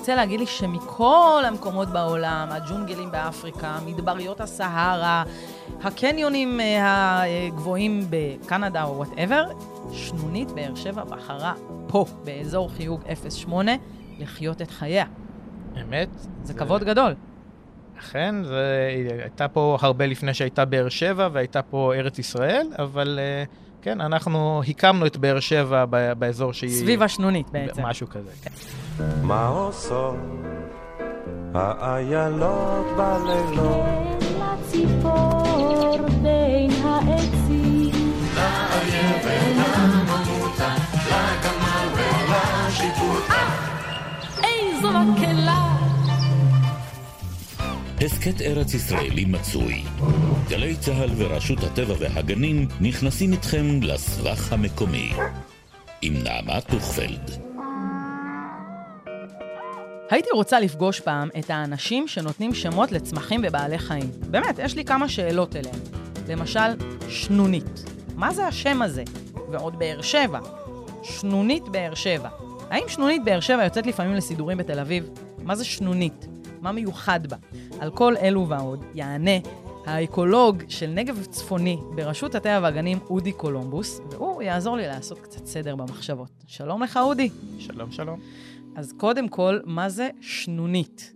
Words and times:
רוצה 0.00 0.14
להגיד 0.14 0.40
לי 0.40 0.46
שמכל 0.46 1.42
המקומות 1.46 1.88
בעולם, 1.88 2.48
הג'ונגלים 2.50 3.10
באפריקה, 3.10 3.78
מדבריות 3.86 4.40
הסהרה, 4.40 5.24
הקניונים 5.82 6.60
אה, 6.60 7.22
הגבוהים 7.46 8.06
בקנדה 8.10 8.84
או 8.84 8.96
whatever, 8.96 9.44
שנונית 9.92 10.50
באר 10.50 10.74
שבע 10.74 11.04
בחרה 11.04 11.54
פה, 11.86 12.04
באזור 12.24 12.70
חיוג 12.70 13.00
08, 13.46 13.72
לחיות 14.18 14.62
את 14.62 14.70
חייה. 14.70 15.04
אמת. 15.82 16.08
זה 16.42 16.54
כבוד 16.54 16.84
גדול. 16.84 17.14
אכן, 17.98 18.34
זה 18.44 18.88
הייתה 19.22 19.48
פה 19.48 19.78
הרבה 19.80 20.06
לפני 20.06 20.34
שהייתה 20.34 20.64
באר 20.64 20.88
שבע 20.88 21.28
והייתה 21.32 21.62
פה 21.62 21.94
ארץ 21.94 22.18
ישראל, 22.18 22.66
אבל 22.78 23.18
אה, 23.22 23.44
כן, 23.82 24.00
אנחנו 24.00 24.62
הקמנו 24.68 25.06
את 25.06 25.16
באר 25.16 25.40
שבע 25.40 25.84
ב- 25.90 26.12
באזור 26.18 26.52
שהיא... 26.52 26.70
סביב 26.70 27.02
השנונית 27.02 27.50
בעצם. 27.50 27.82
משהו 27.86 28.06
כזה. 28.08 28.30
מה 29.22 29.46
עושות 29.48 30.14
האיילות 31.54 32.86
בלילות? 32.96 33.86
לציפור 34.38 35.98
בין 36.22 36.70
העצים. 36.84 38.10
הסכת 48.04 48.40
ארץ 48.42 48.74
ישראלי 48.74 49.24
מצוי. 49.24 49.82
גלי 50.48 50.76
צה"ל 50.76 51.10
ורשות 51.16 51.58
הטבע 51.58 51.94
והגנים 51.98 52.68
נכנסים 52.80 53.32
איתכם 53.32 53.82
לסבך 53.82 54.52
המקומי. 54.52 55.12
עם 56.02 56.14
נעמה 56.22 56.60
טוכפלד. 56.60 57.30
הייתי 60.10 60.28
רוצה 60.34 60.60
לפגוש 60.60 61.00
פעם 61.00 61.28
את 61.38 61.50
האנשים 61.50 62.08
שנותנים 62.08 62.54
שמות 62.54 62.92
לצמחים 62.92 63.40
ובעלי 63.44 63.78
חיים. 63.78 64.10
באמת, 64.30 64.58
יש 64.58 64.76
לי 64.76 64.84
כמה 64.84 65.08
שאלות 65.08 65.56
אליהם. 65.56 65.80
למשל, 66.28 66.70
שנונית. 67.08 67.84
מה 68.16 68.32
זה 68.32 68.46
השם 68.46 68.82
הזה? 68.82 69.04
ועוד 69.50 69.78
באר 69.78 70.02
שבע. 70.02 70.38
שנונית 71.02 71.68
באר 71.68 71.94
שבע. 71.94 72.28
האם 72.70 72.84
שנונית 72.88 73.24
באר 73.24 73.40
שבע 73.40 73.64
יוצאת 73.64 73.86
לפעמים 73.86 74.14
לסידורים 74.14 74.58
בתל 74.58 74.78
אביב? 74.78 75.10
מה 75.42 75.54
זה 75.54 75.64
שנונית? 75.64 76.26
מה 76.60 76.72
מיוחד 76.72 77.26
בה? 77.26 77.36
על 77.80 77.90
כל 77.90 78.16
אלו 78.16 78.48
ועוד 78.48 78.84
יענה 78.94 79.38
האקולוג 79.86 80.62
של 80.68 80.86
נגב 80.86 81.24
צפוני 81.24 81.78
ברשות 81.94 82.34
הטבע 82.34 82.60
והגנים, 82.62 82.98
אודי 83.10 83.32
קולומבוס, 83.32 84.00
והוא 84.10 84.42
יעזור 84.42 84.76
לי 84.76 84.86
לעשות 84.86 85.18
קצת 85.20 85.46
סדר 85.46 85.76
במחשבות. 85.76 86.30
שלום 86.46 86.82
לך, 86.82 86.96
אודי. 86.96 87.30
שלום, 87.58 87.92
שלום. 87.92 88.20
אז 88.76 88.94
קודם 88.96 89.28
כל, 89.28 89.60
מה 89.64 89.88
זה 89.88 90.10
שנונית? 90.20 91.14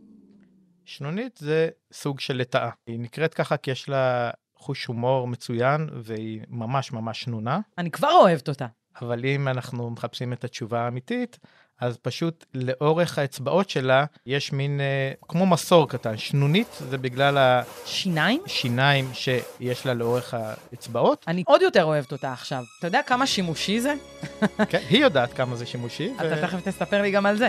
שנונית 0.84 1.36
זה 1.36 1.68
סוג 1.92 2.20
של 2.20 2.36
לטאה. 2.36 2.70
היא 2.86 3.00
נקראת 3.00 3.34
ככה 3.34 3.56
כי 3.56 3.70
יש 3.70 3.88
לה 3.88 4.30
חוש 4.56 4.86
הומור 4.86 5.28
מצוין, 5.28 5.88
והיא 6.02 6.40
ממש 6.48 6.92
ממש 6.92 7.20
שנונה. 7.20 7.60
אני 7.78 7.90
כבר 7.90 8.10
אוהבת 8.10 8.48
אותה. 8.48 8.66
אבל 9.02 9.24
אם 9.24 9.48
אנחנו 9.48 9.90
מחפשים 9.90 10.32
את 10.32 10.44
התשובה 10.44 10.80
האמיתית, 10.80 11.38
אז 11.80 11.96
פשוט 11.96 12.44
לאורך 12.54 13.18
האצבעות 13.18 13.70
שלה 13.70 14.04
יש 14.26 14.52
מין 14.52 14.80
אה, 14.80 15.12
כמו 15.28 15.46
מסור 15.46 15.88
קטן. 15.88 16.16
שנונית 16.16 16.68
זה 16.90 16.98
בגלל 16.98 17.62
שיניים? 17.84 18.42
השיניים 18.46 19.10
שיש 19.12 19.86
לה 19.86 19.94
לאורך 19.94 20.34
האצבעות. 20.34 21.24
אני 21.28 21.42
עוד 21.46 21.62
יותר 21.62 21.84
אוהבת 21.84 22.12
אותה 22.12 22.32
עכשיו. 22.32 22.64
אתה 22.78 22.86
יודע 22.86 23.00
כמה 23.06 23.26
שימושי 23.26 23.80
זה? 23.80 23.94
כן, 24.70 24.80
היא 24.88 25.00
יודעת 25.02 25.32
כמה 25.32 25.56
זה 25.56 25.66
שימושי. 25.66 26.12
אתה 26.16 26.46
תכף 26.46 26.68
תספר 26.68 27.02
לי 27.02 27.10
גם 27.10 27.26
על 27.26 27.36
זה. 27.36 27.48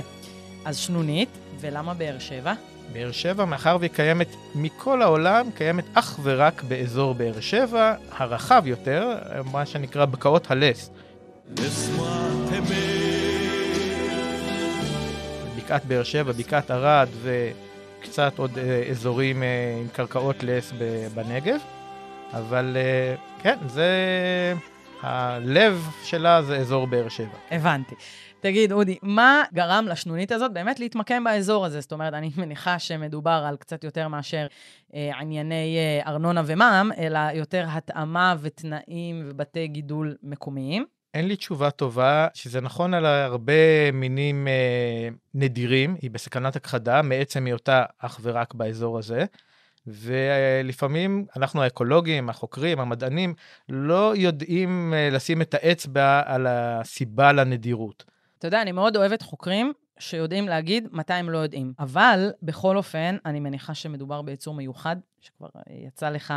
אז 0.66 0.78
שנונית, 0.78 1.30
ולמה 1.60 1.94
באר 1.94 2.20
שבע? 2.20 2.54
באר 2.94 3.12
שבע, 3.12 3.46
מאחר 3.46 3.78
והיא 3.80 3.92
קיימת 3.92 4.28
מכל 4.56 5.02
העולם, 5.02 5.52
קיימת 5.52 5.86
אך 5.94 6.20
ורק 6.24 6.64
באזור 6.64 7.14
באר 7.14 7.40
שבע, 7.40 7.94
הרחב 8.12 8.64
יותר, 8.66 9.18
מה 9.52 9.66
שנקרא 9.66 10.06
בקעות 10.06 10.52
הלס. 10.52 10.92
בקעת 15.58 15.86
באר 15.86 16.04
שבע, 16.04 16.32
בקעת 16.32 16.72
ערד 16.72 17.08
וקצת 17.22 18.34
עוד 18.38 18.58
אה, 18.58 18.84
אזורים 18.90 19.44
אה, 19.44 19.78
עם 19.82 19.88
קרקעות 19.88 20.44
לס 20.44 20.74
בנגב. 21.16 21.60
אבל 22.34 22.78
אה, 22.78 23.16
כן, 23.42 23.58
זה... 23.68 23.90
הלב 25.02 25.88
שלה 26.04 26.44
זה 26.44 26.58
אזור 26.58 26.88
באר 26.88 27.10
שבע. 27.10 27.38
הבנתי. 27.52 27.96
תגיד, 28.40 28.72
אודי, 28.72 28.98
מה 29.02 29.44
גרם 29.54 29.86
לשנונית 29.88 30.32
הזאת 30.32 30.54
באמת 30.54 30.80
להתמקם 30.80 31.24
באזור 31.24 31.66
הזה? 31.66 31.82
זאת 31.82 31.92
אומרת, 31.92 32.14
אני 32.14 32.32
מניחה 32.38 32.80
שמדובר 32.80 33.46
על 33.48 33.58
קצת 33.58 33.84
יותר 33.84 34.08
מאשר 34.08 34.48
אה, 34.96 35.20
ענייני 35.20 35.78
אה, 35.78 36.12
ארנונה 36.12 36.42
ומע"מ, 36.46 36.92
אלא 36.98 37.20
יותר 37.34 37.66
התאמה 37.70 38.36
ותנאים 38.42 39.24
ובתי 39.26 39.68
גידול 39.68 40.16
מקומיים. 40.24 40.95
אין 41.16 41.28
לי 41.28 41.36
תשובה 41.36 41.72
טובה, 41.72 42.28
שזה 42.34 42.62
נכון 42.62 42.94
על 42.94 43.06
הרבה 43.06 43.92
מינים 43.94 44.48
אה, 44.48 45.10
נדירים, 45.34 45.96
היא 46.02 46.12
בסכנת 46.12 46.56
הכחדה, 46.56 47.02
מעצם 47.02 47.46
היותה 47.46 47.84
אך 48.00 48.20
ורק 48.22 48.54
באזור 48.54 48.98
הזה. 48.98 49.26
ולפעמים 49.88 51.26
אנחנו 51.38 51.64
האקולוגים, 51.64 52.30
החוקרים, 52.30 52.80
המדענים, 52.80 53.34
לא 53.70 54.14
יודעים 54.16 54.94
אה, 54.94 55.10
לשים 55.12 55.42
את 55.42 55.54
האצבע 55.54 56.22
על 56.26 56.48
הסיבה 56.50 57.32
לנדירות. 57.32 58.04
אתה 58.40 58.48
יודע, 58.48 58.62
אני 58.62 58.72
מאוד 58.72 58.98
אוהבת 58.98 59.22
חוקרים 59.22 59.74
שיודעים 60.00 60.48
להגיד 60.48 60.88
מתי 60.92 61.14
הם 61.14 61.30
לא 61.30 61.38
יודעים. 61.38 61.74
אבל 61.80 62.32
בכל 62.44 62.78
אופן, 62.78 63.18
אני 63.26 63.40
מניחה 63.40 63.74
שמדובר 63.74 64.22
ביצור 64.22 64.54
מיוחד, 64.54 64.96
שכבר 65.22 65.48
אה, 65.56 65.62
יצא 65.88 66.10
לך 66.10 66.34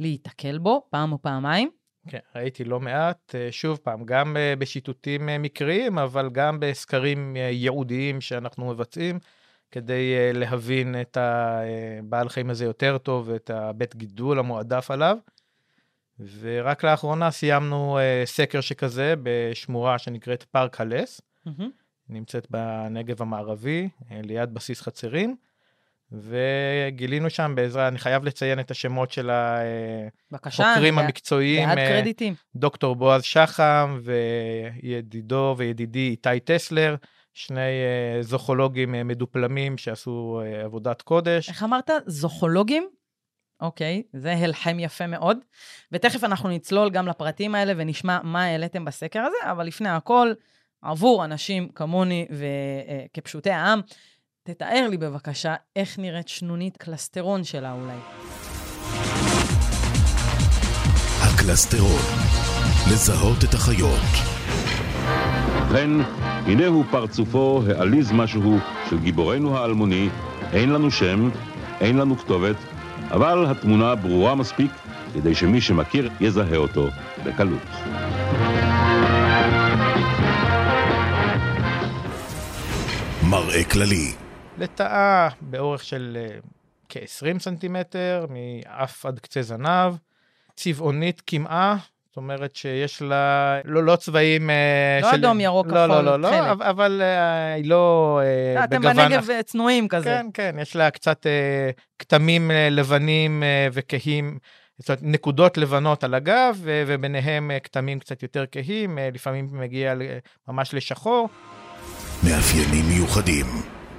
להיתקל 0.00 0.58
בו 0.58 0.86
פעם 0.90 1.12
או 1.12 1.22
פעמיים. 1.22 1.77
כן, 2.08 2.18
ראיתי 2.34 2.64
לא 2.64 2.80
מעט, 2.80 3.34
אה, 3.34 3.48
שוב 3.52 3.78
פעם, 3.82 4.04
גם 4.04 4.36
אה, 4.36 4.54
בשיטוטים 4.58 5.28
אה, 5.28 5.38
מקריים, 5.38 5.98
אבל 5.98 6.30
גם 6.32 6.60
בסקרים 6.60 7.36
ייעודיים 7.36 8.20
שאנחנו 8.20 8.66
מבצעים, 8.66 9.18
כדי 9.70 10.32
להבין 10.32 11.00
את 11.00 11.16
הבעל 11.20 12.28
חיים 12.28 12.50
הזה 12.50 12.64
יותר 12.64 12.98
טוב 12.98 13.28
ואת 13.28 13.50
הבית 13.50 13.96
גידול 13.96 14.38
המועדף 14.38 14.90
עליו. 14.90 15.18
ורק 16.40 16.84
לאחרונה 16.84 17.30
סיימנו 17.30 17.98
סקר 18.24 18.60
שכזה 18.60 19.14
בשמורה 19.22 19.98
שנקראת 19.98 20.42
פארק 20.42 20.80
הלס, 20.80 21.20
מהמם. 21.46 21.70
נמצאת 22.08 22.46
בנגב 22.50 23.22
המערבי, 23.22 23.88
ליד 24.10 24.54
בסיס 24.54 24.80
חצרים, 24.80 25.36
וגילינו 26.12 27.30
שם 27.30 27.52
בעזרה, 27.56 27.88
אני 27.88 27.98
חייב 27.98 28.24
לציין 28.24 28.60
את 28.60 28.70
השמות 28.70 29.10
של 29.10 29.30
בבקשה. 30.32 30.70
החוקרים 30.70 30.98
אני 30.98 31.06
המקצועיים, 31.06 31.68
בעד 31.68 31.78
אה, 31.78 31.88
קרדיטים. 31.88 32.34
דוקטור 32.56 32.96
בועז 32.96 33.22
שחם 33.22 34.00
וידידו 34.82 35.54
וידידי 35.58 36.08
איתי 36.08 36.40
טסלר, 36.44 36.96
שני 37.38 37.60
אה, 37.60 38.22
זוכולוגים 38.22 38.94
אה, 38.94 39.04
מדופלמים 39.04 39.78
שעשו 39.78 40.40
אה, 40.44 40.64
עבודת 40.64 41.02
קודש. 41.02 41.48
איך 41.48 41.62
אמרת? 41.62 41.90
זוכולוגים? 42.06 42.88
אוקיי, 43.60 44.02
זה 44.12 44.32
הלחם 44.32 44.76
יפה 44.80 45.06
מאוד. 45.06 45.38
ותכף 45.92 46.24
אנחנו 46.24 46.48
נצלול 46.48 46.90
גם 46.90 47.08
לפרטים 47.08 47.54
האלה 47.54 47.72
ונשמע 47.76 48.18
מה 48.22 48.44
העליתם 48.44 48.84
בסקר 48.84 49.20
הזה, 49.20 49.50
אבל 49.50 49.66
לפני 49.66 49.88
הכל, 49.88 50.32
עבור 50.82 51.24
אנשים 51.24 51.68
כמוני 51.68 52.26
וכפשוטי 52.30 53.50
העם, 53.50 53.80
תתאר 54.50 54.88
לי 54.90 54.96
בבקשה 54.96 55.54
איך 55.76 55.98
נראית 55.98 56.28
שנונית 56.28 56.76
קלסטרון 56.76 57.44
שלה 57.44 57.72
אולי. 57.72 57.96
הקלסטרון, 61.20 62.00
לזהות 62.92 63.44
את 63.44 63.54
החיות. 63.54 64.00
ובכן, 65.62 65.90
הנה 66.22 66.66
הוא 66.66 66.84
פרצופו 66.90 67.62
העליז 67.68 68.12
משהו 68.12 68.58
של 68.90 68.98
גיבורנו 68.98 69.58
האלמוני, 69.58 70.08
אין 70.52 70.70
לנו 70.70 70.90
שם, 70.90 71.30
אין 71.80 71.96
לנו 71.96 72.18
כתובת, 72.18 72.56
אבל 73.10 73.46
התמונה 73.46 73.94
ברורה 73.94 74.34
מספיק 74.34 74.70
כדי 75.14 75.34
שמי 75.34 75.60
שמכיר 75.60 76.10
יזהה 76.20 76.56
אותו 76.56 76.88
בקלות. 77.24 77.68
מראה 83.30 83.64
כללי, 83.64 84.12
לטאה 84.58 85.28
באורך 85.40 85.84
של 85.84 86.18
אה, 86.20 86.36
כ-20 86.88 87.38
סנטימטר, 87.38 88.26
מאף 88.30 89.06
עד 89.06 89.18
קצה 89.18 89.42
זנב, 89.42 89.94
צבעונית 90.56 91.22
כמעה, 91.26 91.76
זאת 92.08 92.16
אומרת 92.16 92.56
שיש 92.56 93.02
לה 93.02 93.58
לא, 93.64 93.84
לא 93.84 93.96
צבעים... 93.96 94.50
אה, 94.50 94.98
לא 95.02 95.14
אדום, 95.14 95.40
ירוק, 95.40 95.66
לא, 95.66 95.72
כחול, 95.72 95.86
לא, 95.88 96.02
לא, 96.04 96.20
לא, 96.20 96.28
תכלת. 96.28 96.40
אבל- 96.50 96.66
אבל 96.66 97.02
אה, 97.02 97.52
היא 97.54 97.64
לא 97.70 98.20
אה, 98.56 98.64
אתם 98.64 98.78
בגוון... 98.80 98.96
בנגב 98.96 99.30
אה, 99.30 99.42
צנועים 99.42 99.88
כזה. 99.88 100.04
כן, 100.04 100.26
כן, 100.34 100.56
יש 100.62 100.76
לה 100.76 100.90
קצת 100.90 101.26
אה, 101.26 101.70
כתמים 101.98 102.50
אה, 102.50 102.68
לבנים 102.70 103.42
אה, 103.42 103.68
וכהים, 103.72 104.38
זאת 104.78 104.88
אומרת, 104.88 105.02
נקודות 105.02 105.58
לבנות 105.58 106.04
על 106.04 106.14
הגב, 106.14 106.58
וביניהם 106.64 107.50
אה, 107.50 107.60
כתמים 107.60 107.98
קצת 108.00 108.22
יותר 108.22 108.44
כהים, 108.52 108.98
אה, 108.98 109.08
לפעמים 109.12 109.48
מגיע 109.52 109.94
ממש 110.48 110.74
לשחור. 110.74 111.28
מאפיינים 112.24 112.84
מיוחדים, 112.88 113.46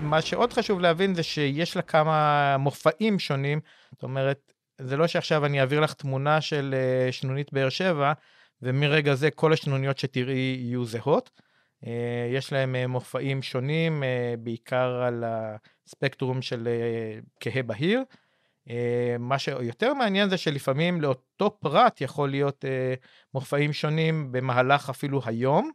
מה 0.02 0.22
שעוד 0.22 0.54
חשוב 0.54 0.80
להבין 0.80 1.16
זה 1.16 1.24
שיש 1.24 1.76
לה 1.76 1.82
כמה 1.82 2.56
מופעים 2.58 3.20
שונים, 3.20 3.60
זאת 3.92 4.04
אומרת, 4.04 4.54
זה 4.82 4.98
לא 4.98 5.08
שעכשיו 5.08 5.46
אני 5.46 5.62
אעביר 5.62 5.80
לך 5.80 5.94
תמונה 5.94 6.42
של 6.42 6.76
אה, 6.78 7.12
שנונית 7.12 7.54
באר 7.54 7.70
שבע, 7.70 8.14
ומרגע 8.62 9.16
זה 9.16 9.32
כל 9.32 9.54
השנוניות 9.54 9.98
שתראי 9.98 10.58
יהיו 10.60 10.86
זהות. 10.86 11.30
אה, 11.86 12.30
יש 12.34 12.54
להם 12.54 12.76
אה, 12.76 12.88
מופעים 12.88 13.42
שונים, 13.42 14.04
בעיקר 14.40 15.02
על 15.08 15.24
הספקטרום 15.88 16.42
של 16.42 16.68
כהה 17.40 17.64
בהיר. 17.64 18.04
מה 19.20 19.40
שיותר 19.40 19.94
מעניין 19.94 20.30
זה 20.30 20.38
שלפעמים 20.38 21.02
לאותו 21.02 21.58
פרט 21.60 22.02
יכול 22.02 22.30
להיות 22.30 22.66
מופעים 23.34 23.74
שונים 23.74 24.32
במהלך 24.32 24.90
אפילו 24.90 25.22
היום, 25.26 25.72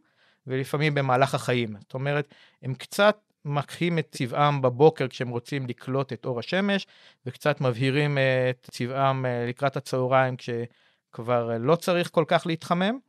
ולפעמים 0.47 0.93
במהלך 0.93 1.35
החיים. 1.35 1.75
זאת 1.79 1.93
אומרת, 1.93 2.33
הם 2.61 2.73
קצת 2.73 3.17
מקהים 3.45 3.99
את 3.99 4.07
צבעם 4.11 4.61
בבוקר 4.61 5.07
כשהם 5.07 5.29
רוצים 5.29 5.67
לקלוט 5.67 6.13
את 6.13 6.25
אור 6.25 6.39
השמש, 6.39 6.87
וקצת 7.25 7.61
מבהירים 7.61 8.17
אה, 8.17 8.49
את 8.49 8.69
צבעם 8.71 9.25
אה, 9.25 9.45
לקראת 9.47 9.77
הצהריים 9.77 10.35
כשכבר 10.37 11.51
אה, 11.51 11.57
לא 11.57 11.75
צריך 11.75 12.09
כל 12.11 12.23
כך 12.27 12.47
להתחמם. 12.47 12.99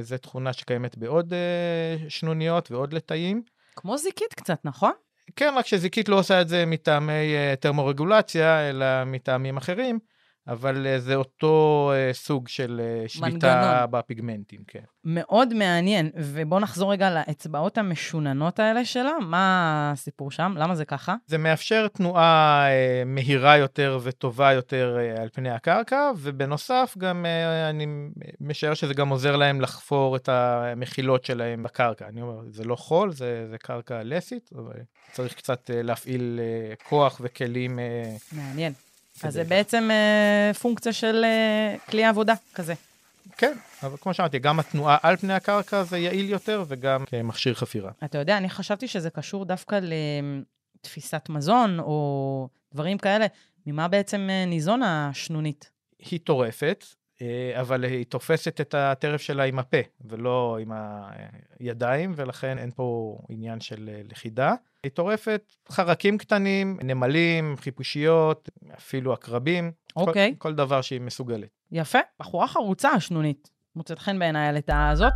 זו 0.00 0.18
תכונה 0.18 0.52
שקיימת 0.52 0.98
בעוד 0.98 1.32
שנוניות 2.08 2.70
ועוד 2.70 2.92
לטאים. 2.92 3.42
כמו 3.76 3.98
זיקית 3.98 4.34
קצת, 4.34 4.58
נכון? 4.64 4.92
כן, 5.36 5.54
רק 5.56 5.66
שזיקית 5.66 6.08
לא 6.08 6.18
עושה 6.18 6.40
את 6.40 6.48
זה 6.48 6.66
מטעמי 6.66 7.34
טרמורגולציה, 7.60 8.70
אלא 8.70 9.04
מטעמים 9.06 9.56
אחרים, 9.56 9.98
אבל 10.48 10.86
אה, 10.86 11.00
זה 11.00 11.14
אותו 11.14 11.92
אה, 11.94 12.12
סוג 12.12 12.48
של 12.48 12.80
אה, 12.84 13.08
שליטה 13.08 13.28
מנגנון. 13.30 13.90
בפיגמנטים, 13.90 14.60
כן. 14.66 14.82
מאוד 15.04 15.54
מעניין. 15.54 16.10
ובואו 16.16 16.60
נחזור 16.60 16.92
רגע 16.92 17.10
לאצבעות 17.10 17.78
המשוננות 17.78 18.58
האלה 18.58 18.84
שלה. 18.84 19.12
מה 19.20 19.90
הסיפור 19.92 20.30
שם? 20.30 20.54
למה 20.56 20.74
זה 20.74 20.84
ככה? 20.84 21.14
זה 21.26 21.38
מאפשר 21.38 21.88
תנועה 21.88 22.66
מהירה 23.06 23.56
יותר 23.56 23.98
וטובה 24.02 24.52
יותר 24.52 24.98
על 25.18 25.28
פני 25.32 25.50
הקרקע, 25.50 26.10
ובנוסף 26.16 26.94
גם 26.98 27.26
אני 27.70 27.86
משער 28.40 28.74
שזה 28.74 28.94
גם 28.94 29.08
עוזר 29.08 29.36
להם 29.36 29.60
לחפור 29.60 30.16
את 30.16 30.28
המחילות 30.28 31.24
שלהם 31.24 31.62
בקרקע. 31.62 32.08
אני 32.08 32.22
אומר, 32.22 32.40
זה 32.50 32.64
לא 32.64 32.76
חול, 32.76 33.12
זה, 33.12 33.46
זה 33.50 33.58
קרקע 33.58 34.00
לסית, 34.04 34.50
אבל 34.54 34.74
צריך 35.12 35.34
קצת 35.34 35.70
להפעיל 35.74 36.40
כוח 36.88 37.20
וכלים. 37.24 37.78
מעניין. 38.32 38.72
אז 39.22 39.34
זה 39.34 39.44
בעצם 39.44 39.88
אה, 39.90 40.54
פונקציה 40.54 40.92
של 40.92 41.24
אה, 41.24 41.76
כלי 41.90 42.04
עבודה 42.04 42.34
כזה. 42.54 42.74
כן, 43.36 43.56
אבל 43.82 43.96
כמו 44.00 44.14
שאמרתי, 44.14 44.38
גם 44.38 44.60
התנועה 44.60 44.96
על 45.02 45.16
פני 45.16 45.32
הקרקע 45.32 45.82
זה 45.82 45.98
יעיל 45.98 46.30
יותר, 46.30 46.64
וגם 46.68 47.04
כמכשיר 47.06 47.54
חפירה. 47.54 47.90
אתה 48.04 48.18
יודע, 48.18 48.36
אני 48.36 48.50
חשבתי 48.50 48.88
שזה 48.88 49.10
קשור 49.10 49.44
דווקא 49.44 49.80
לתפיסת 50.80 51.28
מזון 51.28 51.80
או 51.80 52.48
דברים 52.74 52.98
כאלה. 52.98 53.26
ממה 53.66 53.88
בעצם 53.88 54.26
אה, 54.30 54.44
ניזון 54.44 54.82
השנונית? 54.82 55.70
היא 55.98 56.20
טורפת, 56.24 56.84
אבל 57.60 57.84
היא 57.84 58.04
תופסת 58.04 58.60
את 58.60 58.74
הטרף 58.74 59.20
שלה 59.20 59.42
עם 59.42 59.58
הפה, 59.58 59.76
ולא 60.04 60.58
עם 60.60 60.72
הידיים, 61.60 62.12
ולכן 62.16 62.58
אין 62.58 62.70
פה 62.70 63.18
עניין 63.28 63.60
של 63.60 63.90
אה, 63.92 64.00
לכידה. 64.10 64.54
היא 64.82 64.90
טורפת 64.92 65.52
חרקים 65.70 66.18
קטנים, 66.18 66.78
נמלים, 66.82 67.56
חיפושיות, 67.56 68.48
אפילו 68.78 69.12
עקרבים. 69.12 69.72
אוקיי. 69.96 70.34
כל, 70.38 70.48
כל 70.48 70.54
דבר 70.54 70.80
שהיא 70.80 71.00
מסוגלת. 71.00 71.48
יפה, 71.72 71.98
בחורה 72.20 72.48
חרוצה 72.48 72.90
השנונית. 72.90 73.50
מוצאת 73.76 73.98
חן 73.98 74.18
בעיניי 74.18 74.48
הלטאה 74.48 74.90
הזאת. 74.90 75.12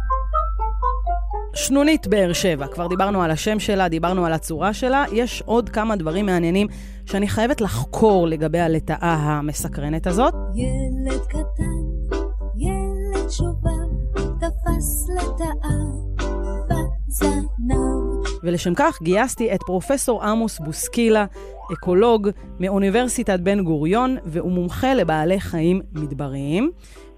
שנונית 1.55 2.07
באר 2.07 2.33
שבע, 2.33 2.67
כבר 2.67 2.87
דיברנו 2.87 3.23
על 3.23 3.31
השם 3.31 3.59
שלה, 3.59 3.89
דיברנו 3.89 4.27
על 4.27 4.33
הצורה 4.33 4.75
שלה, 4.75 5.05
יש 5.13 5.43
עוד 5.43 5.69
כמה 5.69 5.97
דברים 5.97 6.27
מעניינים 6.27 6.67
שאני 7.07 7.29
חייבת 7.29 7.61
לחקור 7.61 8.29
לגבי 8.29 8.61
הלטאה 8.61 9.15
המסקרנת 9.15 10.07
הזאת. 10.07 10.35
ילד 10.55 11.27
קטן, 11.27 11.88
ולשם 18.43 18.73
כך 18.77 19.03
גייסתי 19.03 19.55
את 19.55 19.61
פרופסור 19.67 20.25
עמוס 20.25 20.59
בוסקילה, 20.59 21.27
אקולוג 21.73 22.29
מאוניברסיטת 22.61 23.41
בן 23.41 23.65
גוריון, 23.65 24.17
והוא 24.25 24.53
מומחה 24.53 24.95
לבעלי 24.95 25.41
חיים 25.41 25.81
מדבריים. 25.93 26.71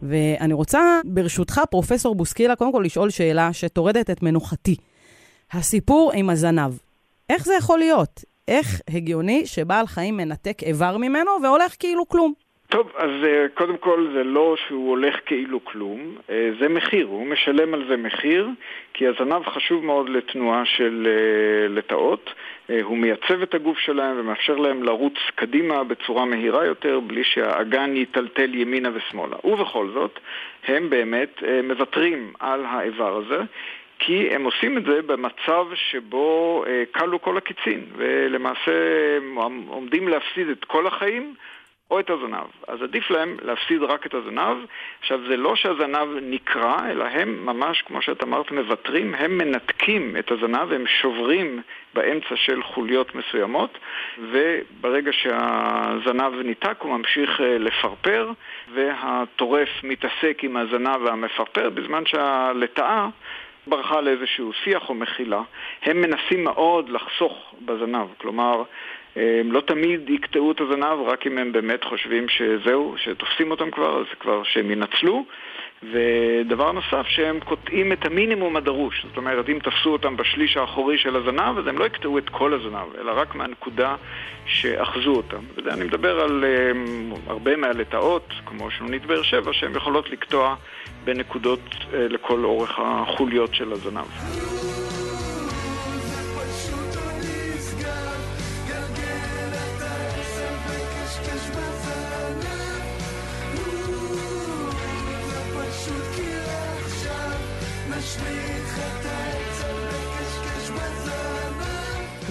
ואני 0.03 0.55
רוצה, 0.55 1.01
ברשותך, 1.05 1.61
פרופסור 1.71 2.15
בוסקילה, 2.15 2.57
קודם 2.57 2.73
כל 2.73 2.83
לשאול 2.85 3.11
שאלה 3.11 3.53
שטורדת 3.53 4.11
את 4.11 4.23
מנוחתי. 4.23 4.77
הסיפור 5.53 6.13
עם 6.15 6.31
הזנב, 6.31 6.73
איך 7.31 7.45
זה 7.45 7.55
יכול 7.59 7.79
להיות? 7.79 8.25
איך 8.49 8.81
הגיוני 8.91 9.47
שבעל 9.47 9.87
חיים 9.87 10.17
מנתק 10.17 10.63
איבר 10.63 10.97
ממנו 10.97 11.31
והולך 11.43 11.75
כאילו 11.79 12.09
כלום? 12.09 12.33
טוב, 12.71 12.91
אז 12.97 13.11
אה, 13.25 13.47
קודם 13.55 13.77
כל 13.77 14.07
זה 14.15 14.25
לא 14.25 14.57
שהוא 14.67 14.91
הולך 14.91 15.17
כאילו 15.27 15.65
כלום, 15.65 16.17
אה, 16.31 16.51
זה 16.61 16.69
מחיר, 16.69 17.07
הוא 17.07 17.27
משלם 17.27 17.75
על 17.75 17.85
זה 17.89 17.97
מחיר, 17.97 18.49
כי 18.95 19.07
הזנב 19.07 19.45
חשוב 19.45 19.85
מאוד 19.85 20.09
לתנועה 20.09 20.65
של 20.65 21.07
אה, 21.11 21.69
לטאות, 21.69 22.35
הוא 22.83 22.99
מייצב 22.99 23.43
את 23.43 23.55
הגוף 23.55 23.79
שלהם 23.79 24.17
ומאפשר 24.21 24.57
להם 24.57 24.83
לרוץ 24.83 25.15
קדימה 25.35 25.85
בצורה 25.85 26.25
מהירה 26.25 26.65
יותר, 26.65 27.01
בלי 27.01 27.25
שהאגן 27.25 27.97
ייטלטל 27.97 28.55
ימינה 28.55 28.89
ושמאלה. 28.95 29.37
ובכל 29.45 29.89
זאת, 29.95 30.19
הם 30.69 30.91
באמת 30.91 31.43
מוותרים 31.65 32.33
על 32.41 32.65
האיבר 32.67 33.17
הזה. 33.17 33.43
כי 33.99 34.29
הם 34.31 34.45
עושים 34.45 34.79
את 34.79 34.85
זה 34.85 35.03
במצב 35.03 35.67
שבו 35.75 36.65
כלו 36.93 37.23
כל 37.23 37.37
הקיצין, 37.37 37.85
ולמעשה 37.97 38.73
הם 39.17 39.65
עומדים 39.69 40.09
להפסיד 40.09 40.49
את 40.49 40.65
כל 40.65 40.87
החיים 40.87 41.35
או 41.91 42.01
את 42.01 42.11
הזנב. 42.11 42.47
אז 42.69 42.83
עדיף 42.83 43.11
להם 43.11 43.37
להפסיד 43.43 43.83
רק 43.83 44.07
את 44.07 44.15
הזנב. 44.15 44.57
עכשיו, 45.01 45.21
זה 45.29 45.37
לא 45.37 45.57
שהזנב 45.57 46.09
נקרע, 46.23 46.91
אלא 46.91 47.05
הם 47.05 47.47
ממש, 47.47 47.83
כמו 47.83 48.03
שאת 48.03 48.23
אמרת, 48.23 48.51
מוותרים, 48.51 49.15
הם 49.15 49.39
מנתקים 49.39 50.17
את 50.19 50.31
הזנב, 50.31 50.73
הם 50.73 50.87
שוברים 50.87 51.63
באמצע 51.95 52.37
של 52.37 52.63
חוליות 52.63 53.15
מסוימות, 53.15 53.79
וברגע 54.19 55.13
שהזנב 55.13 56.35
ניתק 56.45 56.77
הוא 56.79 56.99
ממשיך 56.99 57.41
אה, 57.41 57.59
לפרפר, 57.59 58.31
והטורף 58.75 59.69
מתעסק 59.83 60.39
עם 60.43 60.57
הזנב 60.57 61.03
והמפרפר, 61.05 61.71
בזמן 61.71 62.07
שהלטאה 62.07 63.09
ברחה 63.67 64.01
לאיזשהו 64.01 64.53
שיח 64.53 64.89
או 64.89 64.95
מחילה. 64.95 65.43
הם 65.83 66.01
מנסים 66.01 66.45
מאוד 66.45 66.89
לחסוך 66.89 67.55
בזנב, 67.65 68.07
כלומר, 68.19 68.63
לא 69.45 69.61
תמיד 69.61 70.11
יקטעו 70.11 70.53
את 70.53 70.61
הזנב, 70.61 71.01
רק 71.07 71.27
אם 71.27 71.39
הם 71.39 71.53
באמת 71.53 71.85
חושבים 71.85 72.27
שזהו, 72.29 72.95
שתופסים 72.99 73.51
אותם 73.51 73.71
כבר, 73.71 74.01
אז 74.01 74.07
כבר 74.21 74.43
שהם 74.45 74.71
ינצלו. 74.71 75.25
ודבר 75.83 76.73
נוסף, 76.73 77.07
שהם 77.07 77.41
קוטעים 77.41 77.93
את 77.93 78.07
המינימום 78.07 78.57
הדרוש. 78.57 79.07
זאת 79.09 79.17
אומרת, 79.17 79.49
אם 79.49 79.59
תפסו 79.59 79.91
אותם 79.93 80.17
בשליש 80.17 80.57
האחורי 80.57 80.99
של 80.99 81.17
הזנב, 81.17 81.59
אז 81.59 81.67
הם 81.67 81.79
לא 81.79 81.85
יקטעו 81.85 82.19
את 82.19 82.29
כל 82.29 82.55
הזנב, 82.55 82.97
אלא 83.01 83.13
רק 83.17 83.35
מהנקודה 83.35 83.97
שאחזו 84.47 85.11
אותם. 85.11 85.41
וזה 85.57 85.73
אני 85.73 85.85
מדבר 85.85 86.21
על 86.21 86.45
um, 86.45 87.31
הרבה 87.31 87.57
מהלטאות, 87.57 88.33
כמו 88.47 88.71
שנונית 88.71 89.07
באר 89.07 89.23
שבע, 89.23 89.53
שהן 89.53 89.77
יכולות 89.77 90.11
לקטוע 90.11 90.55
בנקודות 91.05 91.61
uh, 91.71 91.95
לכל 91.95 92.45
אורך 92.45 92.79
החוליות 92.79 93.55
של 93.55 93.73
הזנב. 93.73 94.70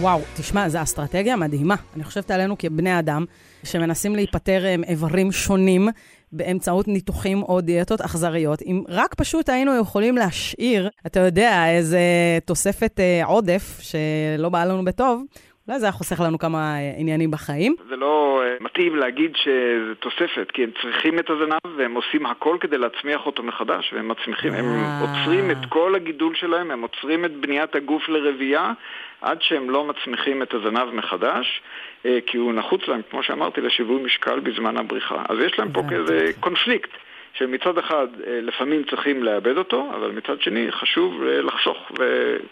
וואו, 0.01 0.19
תשמע, 0.37 0.69
זו 0.69 0.81
אסטרטגיה 0.81 1.35
מדהימה. 1.35 1.75
אני 1.95 2.03
חושבת 2.03 2.31
עלינו 2.31 2.57
כבני 2.57 2.99
אדם, 2.99 3.25
שמנסים 3.63 4.15
להיפטר 4.15 4.61
עם 4.73 4.83
איברים 4.83 5.31
שונים 5.31 5.87
באמצעות 6.31 6.87
ניתוחים 6.87 7.43
או 7.43 7.61
דיאטות 7.61 8.01
אכזריות. 8.01 8.59
אם 8.61 8.83
רק 8.89 9.13
פשוט 9.13 9.49
היינו 9.49 9.71
יכולים 9.81 10.15
להשאיר, 10.15 10.89
אתה 11.07 11.19
יודע, 11.19 11.69
איזה 11.69 11.99
תוספת 12.45 12.99
אה, 12.99 13.25
עודף 13.25 13.79
שלא 13.81 14.49
בא 14.49 14.65
לנו 14.65 14.85
בטוב, 14.85 15.23
אולי 15.69 15.79
זה 15.79 15.85
היה 15.85 15.91
חוסך 15.91 16.19
לנו 16.19 16.39
כמה 16.39 16.57
אה, 16.57 16.93
עניינים 16.97 17.31
בחיים. 17.31 17.75
זה 17.89 17.95
לא 17.95 18.41
אה, 18.43 18.57
מתאים 18.61 18.95
להגיד 18.95 19.31
שזה 19.35 19.95
תוספת, 19.99 20.51
כי 20.53 20.63
הם 20.63 20.71
צריכים 20.81 21.19
את 21.19 21.29
הזנב 21.29 21.77
והם 21.77 21.95
עושים 21.95 22.25
הכל 22.25 22.57
כדי 22.61 22.77
להצמיח 22.77 23.25
אותו 23.25 23.43
מחדש, 23.43 23.93
והם 23.93 24.07
מצמיחים, 24.07 24.53
הם 24.53 24.65
אה. 24.65 25.01
עוצרים 25.01 25.51
את 25.51 25.65
כל 25.69 25.95
הגידול 25.95 26.35
שלהם, 26.35 26.71
הם 26.71 26.81
עוצרים 26.81 27.25
את 27.25 27.31
בניית 27.31 27.75
הגוף 27.75 28.09
לרבייה, 28.09 28.73
עד 29.21 29.41
שהם 29.41 29.69
לא 29.69 29.83
מצמיחים 29.83 30.41
את 30.41 30.53
הזנב 30.53 30.91
מחדש, 30.93 31.61
אה, 32.05 32.19
כי 32.25 32.37
הוא 32.37 32.53
נחוץ 32.53 32.87
להם, 32.87 33.01
כמו 33.09 33.23
שאמרתי, 33.23 33.61
לשיווי 33.61 34.03
משקל 34.03 34.39
בזמן 34.39 34.77
הבריחה. 34.77 35.23
אז 35.29 35.37
יש 35.39 35.59
להם 35.59 35.71
פה 35.71 35.81
כזה. 35.89 36.31
קונפליקט. 36.39 36.89
שמצד 37.33 37.77
אחד 37.77 38.07
אה, 38.27 38.41
לפעמים 38.41 38.83
צריכים 38.83 39.23
לאבד 39.23 39.57
אותו, 39.57 39.91
אבל 39.95 40.11
מצד 40.11 40.41
שני 40.41 40.71
חשוב 40.71 41.23
אה, 41.23 41.41
לחסוך 41.41 41.91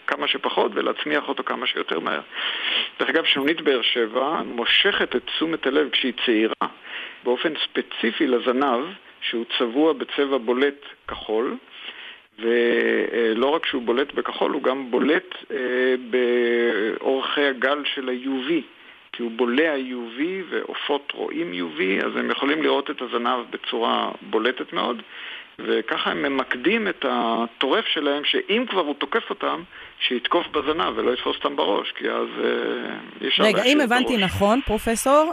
כמה 0.06 0.28
שפחות 0.28 0.72
ולהצמיח 0.74 1.28
אותו 1.28 1.44
כמה 1.44 1.66
שיותר 1.66 2.00
מהר. 2.00 2.20
דרך 3.00 3.08
אגב, 3.08 3.24
שנונית 3.24 3.60
באר 3.60 3.82
שבע 3.82 4.42
מושכת 4.46 5.16
את 5.16 5.22
תשומת 5.26 5.66
הלב 5.66 5.90
כשהיא 5.90 6.12
צעירה 6.26 6.68
באופן 7.24 7.52
ספציפי 7.64 8.26
לזנב, 8.26 8.84
שהוא 9.20 9.44
צבוע 9.58 9.92
בצבע 9.92 10.38
בולט 10.38 10.84
כחול, 11.08 11.56
ולא 12.38 13.46
רק 13.46 13.66
שהוא 13.66 13.82
בולט 13.82 14.14
בכחול, 14.14 14.52
הוא 14.52 14.62
גם 14.62 14.90
בולט 14.90 15.34
אה, 15.50 15.56
באורכי 16.10 17.40
הגל 17.40 17.82
של 17.94 18.08
ה-UV, 18.08 18.52
כי 19.12 19.22
הוא 19.22 19.30
בולע 19.36 19.74
UV 19.76 20.20
ועופות 20.50 21.12
רואים 21.14 21.52
UV, 21.52 22.06
אז 22.06 22.16
הם 22.16 22.30
יכולים 22.30 22.62
לראות 22.62 22.90
את 22.90 23.02
הזנב 23.02 23.40
בצורה 23.50 24.10
בולטת 24.22 24.72
מאוד, 24.72 25.02
וככה 25.58 26.10
הם 26.10 26.22
ממקדים 26.22 26.88
את 26.88 27.04
הטורף 27.08 27.84
שלהם, 27.86 28.24
שאם 28.24 28.64
כבר 28.68 28.80
הוא 28.80 28.94
תוקף 28.94 29.30
אותם, 29.30 29.62
שיתקוף 30.00 30.46
בזנב 30.46 30.92
ולא 30.98 31.12
יתפוס 31.12 31.36
אותם 31.36 31.56
בראש, 31.56 31.92
כי 31.92 32.10
אז 32.10 32.28
אה, 32.44 33.28
אפשר 33.28 33.42
רגע, 33.42 33.62
אם 33.62 33.80
הבנתי 33.80 34.16
בראש. 34.16 34.22
נכון, 34.22 34.60
פרופסור, 34.66 35.32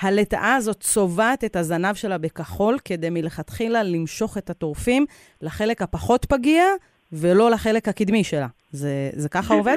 הלטאה 0.00 0.54
הזאת 0.56 0.76
צובעת 0.80 1.44
את 1.44 1.56
הזנב 1.56 1.94
שלה 1.94 2.18
בכחול 2.18 2.76
כדי 2.84 3.10
מלכתחילה 3.10 3.82
למשוך 3.82 4.38
את 4.38 4.50
הטורפים 4.50 5.06
לחלק 5.42 5.82
הפחות 5.82 6.24
פגיע 6.24 6.64
ולא 7.12 7.50
לחלק 7.50 7.88
הקדמי 7.88 8.24
שלה. 8.24 8.46
זה, 8.70 8.88
זה 9.12 9.28
ככה 9.28 9.54
בדיוק. 9.54 9.66
עובד? 9.66 9.76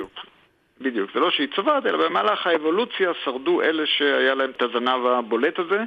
בדיוק. 0.81 1.11
זה 1.13 1.19
לא 1.19 1.31
שהיא 1.31 1.47
צובעת, 1.55 1.85
אלא 1.85 2.07
במהלך 2.07 2.47
האבולוציה 2.47 3.11
שרדו 3.23 3.61
אלה 3.61 3.83
שהיה 3.85 4.35
להם 4.35 4.49
את 4.49 4.61
הזנב 4.61 5.05
הבולט 5.05 5.59
הזה, 5.59 5.83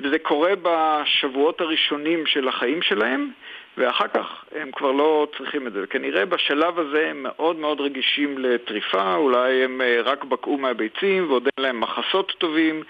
וזה 0.00 0.18
קורה 0.18 0.52
בשבועות 0.62 1.60
הראשונים 1.60 2.26
של 2.26 2.48
החיים 2.48 2.82
שלהם, 2.82 3.30
ואחר 3.78 4.08
כך 4.08 4.44
הם 4.54 4.70
כבר 4.72 4.92
לא 4.92 5.28
צריכים 5.38 5.66
את 5.66 5.72
זה. 5.72 5.80
וכנראה 5.82 6.26
בשלב 6.26 6.78
הזה 6.78 7.08
הם 7.10 7.22
מאוד 7.22 7.56
מאוד 7.56 7.80
רגישים 7.80 8.38
לטריפה, 8.38 9.14
אולי 9.14 9.64
הם 9.64 9.80
אה, 9.80 10.00
רק 10.04 10.24
בקעו 10.24 10.58
מהביצים 10.58 11.30
ועוד 11.30 11.42
אין 11.42 11.66
להם 11.66 11.80
מחסות 11.80 12.32
טובים, 12.38 12.82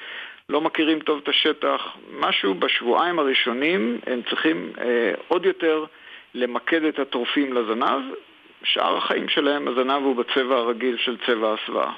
לא 0.49 0.61
מכירים 0.61 0.99
טוב 1.01 1.21
את 1.23 1.29
השטח, 1.29 1.81
משהו 2.13 2.55
בשבועיים 2.55 3.19
הראשונים 3.19 3.99
הם 4.07 4.21
צריכים 4.31 4.73
אה, 4.79 5.13
עוד 5.29 5.47
יותר 5.47 5.85
למקד 6.35 6.83
את 6.85 6.99
הטורפים 6.99 7.53
לזנב, 7.53 8.03
שאר 8.65 8.97
החיים 8.97 9.29
שלהם 9.29 9.69
הזנב 9.69 10.03
הוא 10.05 10.17
בצבע 10.17 10.57
הרגיל 10.57 10.97
של 10.99 11.17
צבע 11.27 11.55
הסוואה. 11.55 11.93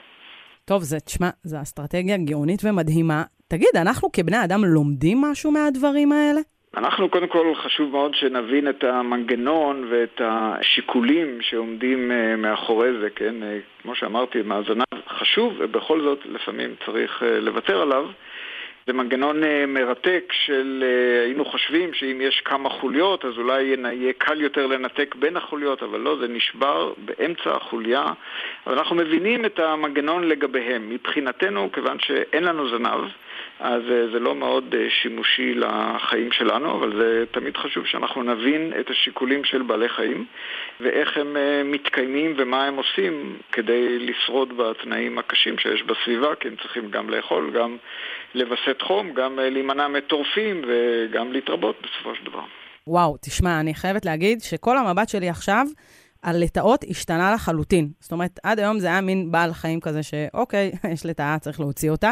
טוב, 0.64 0.82
זה, 0.82 1.00
תשמע, 1.00 1.28
זו 1.42 1.62
אסטרטגיה 1.62 2.16
גאונית 2.16 2.60
ומדהימה. 2.64 3.22
תגיד, 3.48 3.76
אנחנו 3.76 4.12
כבני 4.12 4.44
אדם 4.44 4.64
לומדים 4.64 5.20
משהו 5.20 5.50
מהדברים 5.50 6.12
האלה? 6.12 6.40
אנחנו 6.76 7.08
קודם 7.08 7.28
כל 7.28 7.54
חשוב 7.54 7.90
מאוד 7.90 8.14
שנבין 8.14 8.68
את 8.68 8.84
המנגנון 8.84 9.88
ואת 9.90 10.20
השיקולים 10.24 11.38
שעומדים 11.40 12.12
אה, 12.12 12.36
מאחורי 12.36 12.88
זה, 13.00 13.10
כן? 13.10 13.42
אה, 13.42 13.58
כמו 13.82 13.94
שאמרתי, 13.94 14.42
מהזנב 14.42 14.84
חשוב 15.08 15.54
ובכל 15.58 16.02
זאת 16.02 16.18
לפעמים 16.24 16.74
צריך 16.86 17.22
אה, 17.22 17.40
לוותר 17.40 17.80
עליו. 17.80 18.04
זה 18.88 18.92
מנגנון 18.92 19.44
אה, 19.44 19.64
מרתק 19.66 20.32
של 20.32 20.84
אה, 20.86 21.24
היינו 21.24 21.44
חושבים 21.44 21.94
שאם 21.94 22.20
יש 22.20 22.40
כמה 22.44 22.70
חוליות 22.70 23.24
אז 23.24 23.38
אולי 23.38 23.62
יהיה 23.62 24.12
קל 24.18 24.40
יותר 24.40 24.66
לנתק 24.66 25.14
בין 25.18 25.36
החוליות, 25.36 25.82
אבל 25.82 26.00
לא, 26.00 26.16
זה 26.20 26.28
נשבר 26.28 26.92
באמצע 26.98 27.56
החוליה. 27.56 28.04
אבל 28.66 28.78
אנחנו 28.78 28.96
מבינים 28.96 29.44
את 29.44 29.58
המנגנון 29.58 30.28
לגביהם. 30.28 30.90
מבחינתנו, 30.90 31.72
כיוון 31.72 31.98
שאין 32.00 32.44
לנו 32.44 32.68
זנב, 32.68 33.10
אז 33.60 33.82
אה, 33.90 34.10
זה 34.12 34.18
לא 34.18 34.34
מאוד 34.34 34.74
שימושי 35.02 35.54
לחיים 35.54 36.32
שלנו, 36.32 36.78
אבל 36.78 36.96
זה 36.96 37.24
תמיד 37.30 37.56
חשוב 37.56 37.86
שאנחנו 37.86 38.22
נבין 38.22 38.72
את 38.80 38.90
השיקולים 38.90 39.44
של 39.44 39.62
בעלי 39.62 39.88
חיים 39.88 40.26
ואיך 40.80 41.16
הם 41.16 41.36
מתקיימים 41.64 42.34
ומה 42.38 42.64
הם 42.64 42.76
עושים 42.76 43.38
כדי 43.52 43.98
לשרוד 43.98 44.56
בתנאים 44.56 45.18
הקשים 45.18 45.58
שיש 45.58 45.82
בסביבה, 45.82 46.34
כי 46.40 46.48
הם 46.48 46.56
צריכים 46.62 46.90
גם 46.90 47.10
לאכול, 47.10 47.50
גם 47.54 47.76
לווסת 48.34 48.82
חום, 48.82 49.12
גם 49.14 49.38
אה, 49.38 49.50
להימנע 49.50 49.88
מטורפים 49.88 50.62
וגם 50.68 51.32
להתרבות 51.32 51.76
בסופו 51.82 52.14
של 52.14 52.24
דבר. 52.24 52.42
וואו, 52.86 53.16
תשמע, 53.22 53.60
אני 53.60 53.74
חייבת 53.74 54.04
להגיד 54.04 54.40
שכל 54.40 54.78
המבט 54.78 55.08
שלי 55.08 55.28
עכשיו 55.28 55.66
על 56.22 56.42
לטאות 56.42 56.84
השתנה 56.90 57.32
לחלוטין. 57.34 57.88
זאת 58.00 58.12
אומרת, 58.12 58.38
עד 58.42 58.58
היום 58.58 58.78
זה 58.78 58.86
היה 58.86 59.00
מין 59.00 59.30
בעל 59.32 59.52
חיים 59.52 59.80
כזה 59.80 60.02
שאוקיי, 60.02 60.72
יש 60.94 61.06
לטאה, 61.06 61.38
צריך 61.38 61.60
להוציא 61.60 61.90
אותה. 61.90 62.10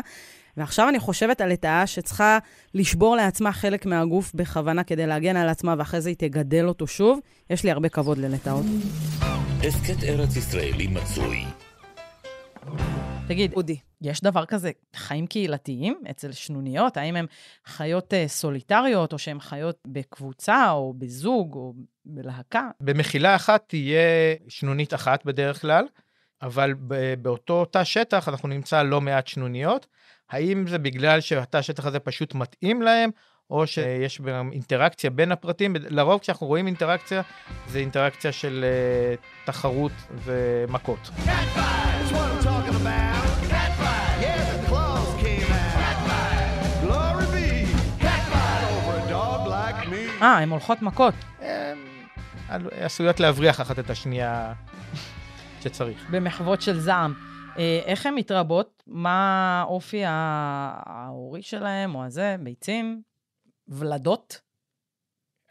ועכשיו 0.56 0.88
אני 0.88 0.98
חושבת 0.98 1.40
על 1.40 1.52
לטאה 1.52 1.86
שצריכה 1.86 2.38
לשבור 2.75 3.16
לעצמה 3.16 3.52
חלק 3.52 3.86
מהגוף 3.86 4.32
בכוונה 4.34 4.84
כדי 4.84 5.06
להגן 5.06 5.36
על 5.36 5.48
עצמה, 5.48 5.75
ואחרי 5.78 6.00
זה 6.00 6.08
היא 6.08 6.16
תגדל 6.16 6.64
אותו 6.68 6.86
שוב. 6.86 7.18
יש 7.50 7.64
לי 7.64 7.70
הרבה 7.70 7.88
כבוד 7.88 8.18
ללטאות. 8.18 8.64
הסכת 9.66 10.04
ארץ 10.04 10.36
ישראלי 10.36 10.86
מצוי. 10.86 11.44
תגיד, 13.28 13.52
אודי, 13.52 13.76
יש 14.00 14.20
דבר 14.20 14.44
כזה 14.44 14.70
חיים 14.96 15.26
קהילתיים 15.26 16.00
אצל 16.10 16.32
שנוניות? 16.32 16.96
האם 16.96 17.16
הן 17.16 17.26
חיות 17.66 18.12
uh, 18.12 18.28
סוליטריות, 18.28 19.12
או 19.12 19.18
שהן 19.18 19.40
חיות 19.40 19.78
בקבוצה, 19.86 20.70
או 20.70 20.94
בזוג, 20.98 21.54
או 21.54 21.75
בלהקה? 22.04 22.68
במחילה 22.80 23.36
אחת 23.36 23.64
תהיה 23.66 24.34
שנונית 24.48 24.94
אחת 24.94 25.25
בדרך 25.25 25.60
כלל, 25.60 25.84
אבל 26.43 26.75
באותו 27.19 27.64
תא 27.64 27.85
שטח 27.85 28.28
אנחנו 28.28 28.49
נמצא 28.49 28.83
לא 28.83 29.00
מעט 29.00 29.26
שנוניות. 29.26 29.87
האם 30.31 30.66
זה 30.66 30.78
בגלל 30.78 31.21
שהתא 31.21 31.62
שטח 31.62 31.87
הזה 31.87 31.99
פשוט 31.99 32.35
מתאים 32.35 32.83
להם, 32.83 33.11
או 33.50 33.66
שיש 33.66 34.21
גם 34.21 34.50
אינטראקציה 34.52 35.11
בין 35.11 35.33
הפרטים. 35.33 35.76
לרוב 35.88 36.21
כשאנחנו 36.21 36.47
רואים 36.47 36.66
אינטראקציה, 36.66 37.23
זה 37.69 37.78
אינטראקציה 37.78 38.33
של 38.33 38.64
uh, 39.14 39.47
תחרות 39.47 39.93
ומכות. 40.25 41.11
אה, 50.23 50.38
הן 50.38 50.49
הולכות 50.49 50.83
מכות. 50.83 51.14
הן 51.40 51.78
עשויות 52.81 53.21
להבריח 53.21 53.61
אחת 53.61 53.78
את 53.78 53.90
השנייה 53.90 54.52
שצריך. 55.66 56.11
במחוות 56.11 56.62
של 56.62 56.78
זעם. 56.78 57.14
אה, 57.58 57.80
איך 57.85 58.06
הן 58.06 58.14
מתרבות? 58.14 58.82
מה 58.87 59.61
האופי 59.61 60.02
ההורי 60.06 61.42
שלהם, 61.42 61.94
או 61.94 62.04
הזה? 62.04 62.37
ביצים? 62.40 63.02
ולדות? 63.68 64.40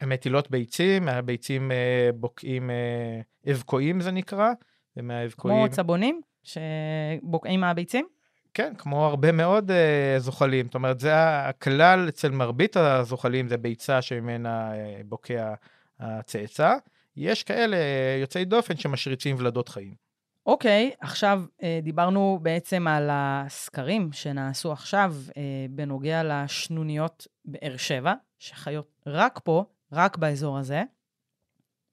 הן 0.00 0.08
מטילות 0.08 0.50
ביצים, 0.50 1.04
מהביצים 1.04 1.72
אה, 1.72 2.10
בוקעים 2.14 2.70
אה, 2.70 3.52
אבקועים 3.52 4.00
זה 4.00 4.10
נקרא, 4.10 4.52
ומהאבקועים... 4.96 5.66
כמו 5.66 5.76
צבונים 5.76 6.20
שבוקעים 6.42 7.60
מהביצים? 7.60 8.06
כן, 8.54 8.72
כמו 8.78 9.06
הרבה 9.06 9.32
מאוד 9.32 9.70
uh, 9.70 9.74
זוחלים. 10.18 10.66
זאת 10.66 10.74
אומרת, 10.74 11.00
זה 11.00 11.38
הכלל 11.48 12.08
אצל 12.08 12.30
מרבית 12.30 12.76
הזוחלים, 12.76 13.48
זה 13.48 13.56
ביצה 13.56 14.02
שממנה 14.02 14.72
uh, 14.72 14.76
בוקע 15.04 15.54
הצאצא. 16.00 16.74
יש 17.16 17.42
כאלה 17.42 17.76
יוצאי 18.20 18.44
דופן 18.44 18.76
שמשריצים 18.76 19.36
ולדות 19.38 19.68
חיים. 19.68 20.05
אוקיי, 20.46 20.90
okay, 20.92 20.96
עכשיו 21.00 21.42
uh, 21.58 21.62
דיברנו 21.82 22.38
בעצם 22.42 22.88
על 22.88 23.08
הסקרים 23.12 24.12
שנעשו 24.12 24.72
עכשיו 24.72 25.14
uh, 25.28 25.32
בנוגע 25.70 26.22
לשנוניות 26.24 27.26
באר 27.44 27.76
שבע, 27.76 28.14
שחיות 28.38 29.02
רק 29.06 29.40
פה, 29.44 29.64
רק 29.92 30.16
באזור 30.16 30.58
הזה, 30.58 30.82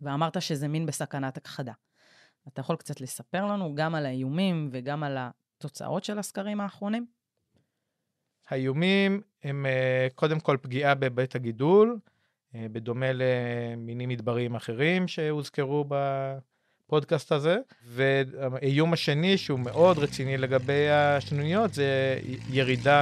ואמרת 0.02 0.42
שזה 0.42 0.68
מין 0.68 0.86
בסכנת 0.86 1.38
הכחדה. 1.38 1.74
אתה 2.48 2.62
יכול 2.62 2.76
קצת 2.76 3.02
לספר 3.02 3.46
לנו 3.46 3.76
גם 3.76 3.96
על 3.96 4.06
האיומים 4.06 4.70
וגם 4.72 5.04
על 5.04 5.18
התוצאות 5.20 6.04
של 6.04 6.20
הסקרים 6.20 6.62
האחרונים? 6.62 7.06
האיומים 8.50 9.22
הם 9.44 9.66
אה, 9.66 10.08
קודם 10.16 10.40
כל 10.40 10.58
פגיעה 10.62 10.96
בבית 10.96 11.36
הגידול, 11.36 12.00
אה, 12.56 12.66
בדומה 12.72 13.06
למינים 13.14 14.10
מדבריים 14.10 14.56
אחרים 14.56 15.08
שהוזכרו 15.08 15.86
בפודקאסט 16.94 17.32
הזה. 17.32 17.58
והאיום 17.88 18.94
השני, 18.94 19.38
שהוא 19.38 19.60
מאוד 19.60 20.00
רציני 20.00 20.38
לגבי 20.38 20.90
השנוניות, 20.90 21.74
זה 21.74 22.20
ירידה 22.50 23.02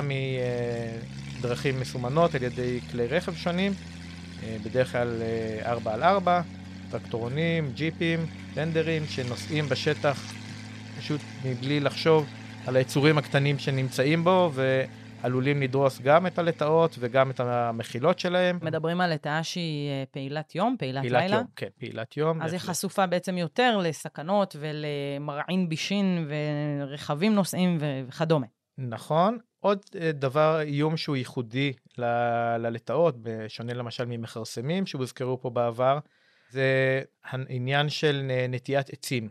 מדרכים 1.40 1.80
מסומנות 1.80 2.36
על 2.36 2.44
ידי 2.44 2.80
כלי 2.92 3.08
רכב 3.08 3.36
שונים, 3.36 3.74
אה, 4.44 4.58
בדרך 4.66 4.92
כלל 4.92 5.22
4 5.66 5.94
על 5.94 6.04
4, 6.04 6.42
טרקטורונים, 6.92 7.72
ג'יפים, 7.76 8.26
טנדרים, 8.54 9.06
שנוסעים 9.06 9.70
בשטח 9.70 10.34
פשוט 11.00 11.22
מבלי 11.46 11.80
לחשוב 11.80 12.26
על 12.68 12.76
היצורים 12.76 13.18
הקטנים 13.18 13.60
שנמצאים 13.60 14.24
בו, 14.24 14.52
ועלולים 15.22 15.62
לדרוס 15.62 16.02
גם 16.02 16.28
את 16.28 16.40
הלטאות 16.40 16.96
וגם 17.00 17.32
את 17.32 17.40
המחילות 17.40 18.20
שלהם. 18.20 18.60
מדברים 18.62 19.02
על 19.02 19.14
לטאה 19.14 19.44
שהיא 19.44 19.90
אה, 19.90 20.04
פעילת 20.12 20.56
יום, 20.56 20.76
פעילת, 20.80 21.02
פעילת 21.02 21.22
לילה? 21.22 21.36
יום, 21.36 21.46
כן, 21.56 21.68
פעילת 21.80 22.18
יום. 22.18 22.42
אז 22.42 22.54
היא 22.54 22.60
חשופה 22.60 23.08
בעצם 23.08 23.38
יותר 23.38 23.78
לסכנות 23.78 24.56
ולמרעין 24.60 25.70
בישין 25.70 26.28
ורכבים 26.30 27.36
נוסעים 27.36 27.78
וכדומה. 27.80 28.48
נכון, 28.78 29.38
עוד 29.60 29.80
אה, 30.02 30.12
דבר, 30.12 30.62
איום 30.62 30.98
שהוא 30.98 31.16
ייחודי 31.16 31.74
ללטאות, 32.58 33.16
בשונה 33.22 33.74
למשל 33.74 34.06
ממכרסמים 34.06 34.86
שהוזכרו 34.86 35.42
פה 35.42 35.50
בעבר, 35.50 36.00
זה 36.50 37.02
העניין 37.24 37.90
של 37.90 38.32
נטיית 38.50 38.90
עצים. 38.90 39.30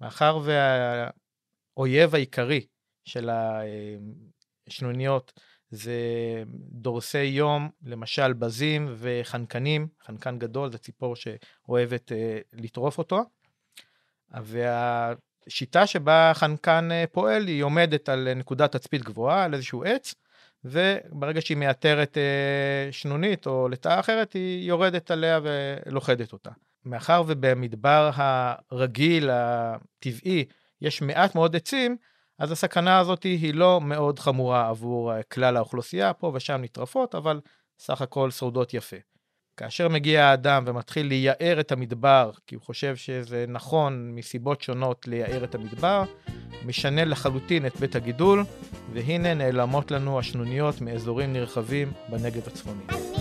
מאחר 0.00 0.38
והאויב 1.76 2.14
העיקרי 2.14 2.66
של 3.04 3.30
השנוניות 4.70 5.32
זה 5.70 5.92
דורסי 6.72 7.24
יום, 7.24 7.70
למשל 7.84 8.32
בזים 8.32 8.94
וחנקנים, 8.98 9.88
חנקן 10.06 10.38
גדול 10.38 10.72
זה 10.72 10.78
ציפור 10.78 11.16
שאוהבת 11.16 12.12
אה, 12.12 12.38
לטרוף 12.52 12.98
אותו, 12.98 13.22
והשיטה 14.30 15.86
שבה 15.86 16.30
החנקן 16.30 16.88
אה, 16.92 17.04
פועל 17.12 17.46
היא 17.46 17.62
עומדת 17.62 18.08
על 18.08 18.34
נקודת 18.34 18.76
תצפית 18.76 19.02
גבוהה, 19.02 19.44
על 19.44 19.54
איזשהו 19.54 19.84
עץ, 19.84 20.14
וברגע 20.64 21.40
שהיא 21.40 21.56
מאתרת 21.56 22.18
אה, 22.18 22.92
שנונית 22.92 23.46
או 23.46 23.68
לטאה 23.68 24.00
אחרת, 24.00 24.32
היא 24.32 24.68
יורדת 24.68 25.10
עליה 25.10 25.40
ולוכדת 25.42 26.32
אותה. 26.32 26.50
מאחר 26.84 27.22
ובמדבר 27.26 28.10
הרגיל, 28.14 29.30
הטבעי, 29.32 30.44
יש 30.80 31.02
מעט 31.02 31.34
מאוד 31.34 31.56
עצים, 31.56 31.96
אז 32.38 32.52
הסכנה 32.52 32.98
הזאת 32.98 33.22
היא 33.22 33.54
לא 33.54 33.80
מאוד 33.80 34.18
חמורה 34.18 34.68
עבור 34.68 35.12
אה, 35.12 35.22
כלל 35.22 35.56
האוכלוסייה, 35.56 36.12
פה 36.12 36.32
ושם 36.34 36.60
נטרפות, 36.62 37.14
אבל 37.14 37.40
סך 37.78 38.02
הכל 38.02 38.30
שורדות 38.30 38.74
יפה. 38.74 38.96
כאשר 39.56 39.88
מגיע 39.88 40.24
האדם 40.24 40.64
ומתחיל 40.66 41.06
לייער 41.06 41.60
את 41.60 41.72
המדבר, 41.72 42.30
כי 42.46 42.54
הוא 42.54 42.62
חושב 42.62 42.96
שזה 42.96 43.44
נכון 43.48 44.10
מסיבות 44.14 44.62
שונות 44.62 45.08
לייער 45.08 45.44
את 45.44 45.54
המדבר, 45.54 46.02
משנה 46.66 47.04
לחלוטין 47.04 47.66
את 47.66 47.76
בית 47.76 47.96
הגידול, 47.96 48.44
והנה 48.92 49.34
נעלמות 49.34 49.90
לנו 49.90 50.18
השנוניות 50.18 50.80
מאזורים 50.80 51.32
נרחבים 51.32 51.92
בנגב 52.08 52.46
הצפוני. 52.46 52.82
אז 52.88 53.18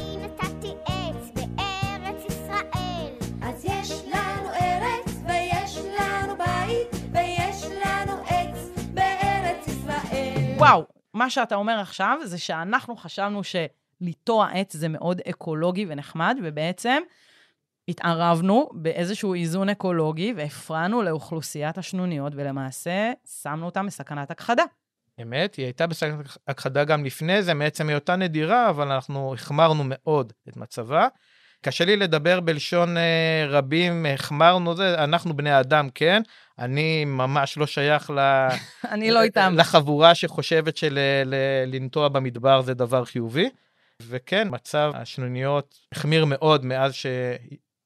מה 11.17 11.29
שאתה 11.29 11.55
אומר 11.55 11.79
עכשיו 11.79 12.19
זה 12.23 12.37
שאנחנו 12.37 12.95
חשבנו 12.95 13.41
שלטוע 13.43 14.47
עץ 14.53 14.75
זה 14.75 14.87
מאוד 14.87 15.21
אקולוגי 15.29 15.85
ונחמד, 15.89 16.37
ובעצם 16.43 17.01
התערבנו 17.87 18.69
באיזשהו 18.73 19.33
איזון 19.33 19.69
אקולוגי 19.69 20.33
והפרענו 20.35 21.01
לאוכלוסיית 21.01 21.77
השנוניות, 21.77 22.33
ולמעשה 22.35 23.11
שמנו 23.41 23.65
אותם 23.65 23.85
בסכנת 23.85 24.31
הכחדה. 24.31 24.63
אמת, 25.21 25.55
היא 25.55 25.65
הייתה 25.65 25.87
בסכנת 25.87 26.37
הכחדה 26.47 26.83
גם 26.83 27.05
לפני 27.05 27.43
זה, 27.43 27.53
מעצם 27.53 27.89
היותה 27.89 28.15
נדירה, 28.15 28.69
אבל 28.69 28.91
אנחנו 28.91 29.33
החמרנו 29.33 29.83
מאוד 29.85 30.33
את 30.49 30.57
מצבה. 30.57 31.07
קשה 31.61 31.85
לי 31.85 31.95
לדבר 31.95 32.39
בלשון 32.39 32.97
אה, 32.97 33.45
רבים, 33.49 34.05
החמרנו 34.05 34.75
זה, 34.75 35.03
אנחנו 35.03 35.37
בני 35.37 35.51
האדם, 35.51 35.89
כן. 35.95 36.21
אני 36.59 37.05
ממש 37.05 37.57
לא 37.57 37.67
שייך 37.67 38.09
ל... 38.09 38.47
אני 38.93 39.11
לא 39.11 39.21
איתם. 39.21 39.53
לחבורה 39.57 40.15
שחושבת 40.15 40.77
שלנטוע 40.77 42.07
במדבר 42.07 42.61
זה 42.61 42.73
דבר 42.73 43.05
חיובי. 43.05 43.49
וכן, 44.01 44.47
מצב 44.51 44.91
השנוניות 44.95 45.79
החמיר 45.91 46.25
מאוד 46.25 46.65
מאז 46.65 46.93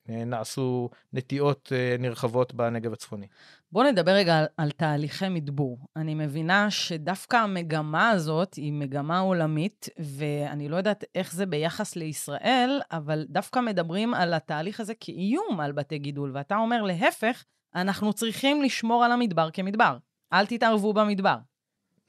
שנעשו 0.07 0.89
נטיעות 1.13 1.71
אה, 1.75 1.95
נרחבות 1.99 2.53
בנגב 2.53 2.93
הצפוני. 2.93 3.27
בואו 3.73 3.91
נדבר 3.91 4.11
רגע 4.11 4.39
על, 4.39 4.45
על 4.57 4.71
תהליכי 4.71 5.29
מדבור. 5.29 5.79
אני 5.95 6.15
מבינה 6.15 6.71
שדווקא 6.71 7.37
המגמה 7.37 8.09
הזאת 8.09 8.53
היא 8.53 8.73
מגמה 8.73 9.19
עולמית, 9.19 9.89
ואני 9.99 10.69
לא 10.69 10.75
יודעת 10.75 11.03
איך 11.15 11.33
זה 11.33 11.45
ביחס 11.45 11.95
לישראל, 11.95 12.81
אבל 12.91 13.25
דווקא 13.29 13.59
מדברים 13.59 14.13
על 14.13 14.33
התהליך 14.33 14.79
הזה 14.79 14.93
כאיום 14.99 15.59
על 15.59 15.71
בתי 15.71 15.97
גידול, 15.97 16.31
ואתה 16.33 16.55
אומר, 16.55 16.81
להפך, 16.81 17.43
אנחנו 17.75 18.13
צריכים 18.13 18.61
לשמור 18.61 19.03
על 19.05 19.11
המדבר 19.11 19.49
כמדבר. 19.53 19.97
אל 20.33 20.45
תתערבו 20.45 20.93
במדבר. 20.93 21.37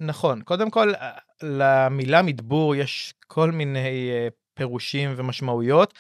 נכון. 0.01 0.43
קודם 0.43 0.71
כל, 0.71 0.93
למילה 1.43 2.23
מדבור 2.23 2.75
יש 2.75 3.15
כל 3.27 3.51
מיני 3.51 4.11
אה, 4.11 4.29
פירושים 4.55 5.15
ומשמעויות, 5.17 5.95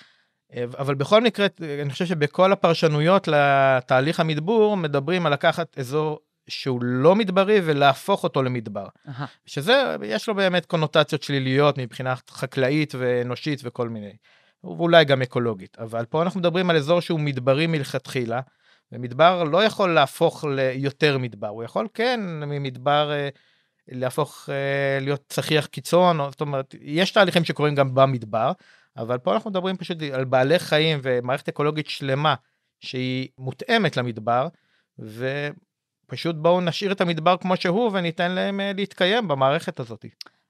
אבל 0.78 0.94
בכל 0.94 1.22
מקרה, 1.22 1.46
אני 1.82 1.90
חושב 1.90 2.06
שבכל 2.06 2.52
הפרשנויות 2.52 3.28
לתהליך 3.28 4.20
המדבור, 4.20 4.76
מדברים 4.76 5.26
על 5.26 5.32
לקחת 5.32 5.78
אזור 5.78 6.18
שהוא 6.48 6.82
לא 6.82 7.14
מדברי 7.14 7.60
ולהפוך 7.64 8.24
אותו 8.24 8.42
למדבר. 8.42 8.86
אהה. 9.08 9.26
שזה, 9.46 9.96
יש 10.02 10.28
לו 10.28 10.34
באמת 10.34 10.66
קונוטציות 10.66 11.22
שליליות 11.22 11.78
מבחינה 11.78 12.14
חקלאית 12.30 12.94
ואנושית 12.98 13.60
וכל 13.64 13.88
מיני, 13.88 14.12
ואולי 14.64 15.04
גם 15.04 15.22
אקולוגית. 15.22 15.76
אבל 15.78 16.04
פה 16.04 16.22
אנחנו 16.22 16.40
מדברים 16.40 16.70
על 16.70 16.76
אזור 16.76 17.00
שהוא 17.00 17.20
מדברי 17.20 17.66
מלכתחילה, 17.66 18.40
ומדבר 18.92 19.44
לא 19.44 19.64
יכול 19.64 19.94
להפוך 19.94 20.44
ליותר 20.44 21.18
מדבר, 21.18 21.48
הוא 21.48 21.64
יכול 21.64 21.88
כן 21.94 22.20
ממדבר 22.46 23.12
אה, 23.12 23.28
להפוך 23.88 24.48
אה, 24.52 25.00
להיות 25.00 25.24
צחיח 25.28 25.66
קיצון, 25.66 26.18
זאת 26.30 26.40
אומרת, 26.40 26.74
יש 26.80 27.10
תהליכים 27.10 27.44
שקורים 27.44 27.74
גם 27.74 27.94
במדבר, 27.94 28.52
אבל 28.96 29.18
פה 29.18 29.34
אנחנו 29.34 29.50
מדברים 29.50 29.76
פשוט 29.76 29.98
על 30.12 30.24
בעלי 30.24 30.58
חיים 30.58 30.98
ומערכת 31.02 31.48
אקולוגית 31.48 31.86
שלמה 31.86 32.34
שהיא 32.80 33.28
מותאמת 33.38 33.96
למדבר, 33.96 34.48
ופשוט 34.98 36.36
בואו 36.36 36.60
נשאיר 36.60 36.92
את 36.92 37.00
המדבר 37.00 37.36
כמו 37.36 37.56
שהוא 37.56 37.90
וניתן 37.92 38.30
להם 38.32 38.60
אה, 38.60 38.72
להתקיים 38.76 39.28
במערכת 39.28 39.80
הזאת. 39.80 40.04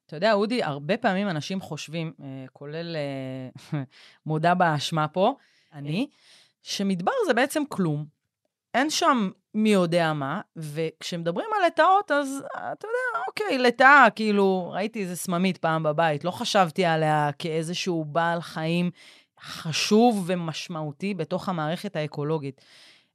אתה 0.06 0.16
יודע, 0.16 0.32
אודי, 0.32 0.62
הרבה 0.62 0.96
פעמים 0.96 1.28
אנשים 1.28 1.60
חושבים, 1.60 2.12
אה, 2.22 2.44
כולל 2.52 2.96
אה, 2.96 3.80
מודה 4.26 4.54
באשמה 4.54 5.08
פה, 5.08 5.36
אני, 5.72 6.08
שמדבר 6.62 7.12
זה 7.26 7.34
בעצם 7.34 7.62
כלום. 7.68 8.04
אין 8.74 8.90
שם 8.90 9.30
מי 9.54 9.72
יודע 9.72 10.12
מה, 10.12 10.40
וכשמדברים 10.56 11.46
על 11.56 11.66
לטאות, 11.66 12.10
אז 12.10 12.44
אתה 12.56 12.86
יודע, 12.86 13.11
אוקיי, 13.32 13.58
לטאה, 13.58 14.06
כאילו, 14.14 14.70
ראיתי 14.74 15.00
איזה 15.00 15.16
סממית 15.16 15.58
פעם 15.58 15.82
בבית, 15.82 16.24
לא 16.24 16.30
חשבתי 16.30 16.84
עליה 16.84 17.30
כאיזשהו 17.38 18.04
בעל 18.04 18.40
חיים 18.40 18.90
חשוב 19.40 20.24
ומשמעותי 20.26 21.14
בתוך 21.14 21.48
המערכת 21.48 21.96
האקולוגית. 21.96 22.60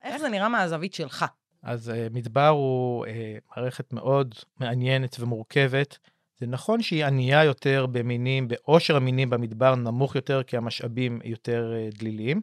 איך 0.03 0.17
זה 0.17 0.29
נראה 0.29 0.49
מהזווית 0.49 0.93
שלך? 0.93 1.25
אז 1.63 1.89
uh, 1.89 2.13
מדבר 2.13 2.47
הוא 2.47 3.05
uh, 3.05 3.09
מערכת 3.55 3.93
מאוד 3.93 4.35
מעניינת 4.59 5.15
ומורכבת. 5.19 5.97
זה 6.39 6.47
נכון 6.47 6.81
שהיא 6.81 7.05
ענייה 7.05 7.43
יותר 7.43 7.85
במינים, 7.85 8.47
בעושר 8.47 8.95
המינים 8.95 9.29
במדבר 9.29 9.75
נמוך 9.75 10.15
יותר, 10.15 10.43
כי 10.43 10.57
המשאבים 10.57 11.19
יותר 11.23 11.73
uh, 11.73 11.97
דליליים, 11.99 12.41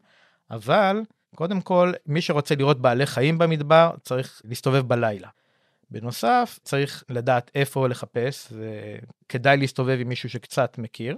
אבל 0.51 1.03
קודם 1.35 1.61
כל, 1.61 1.93
מי 2.07 2.21
שרוצה 2.21 2.55
לראות 2.55 2.81
בעלי 2.81 3.07
חיים 3.07 3.39
במדבר, 3.39 3.91
צריך 4.03 4.43
להסתובב 4.45 4.89
בלילה. 4.89 5.29
בנוסף, 5.95 6.59
צריך 6.63 7.05
לדעת 7.09 7.51
איפה 7.55 7.89
לחפש, 7.89 8.53
וכדאי 8.53 9.57
להסתובב 9.57 9.99
עם 10.01 10.09
מישהו 10.09 10.29
שקצת 10.29 10.79
מכיר. 10.79 11.17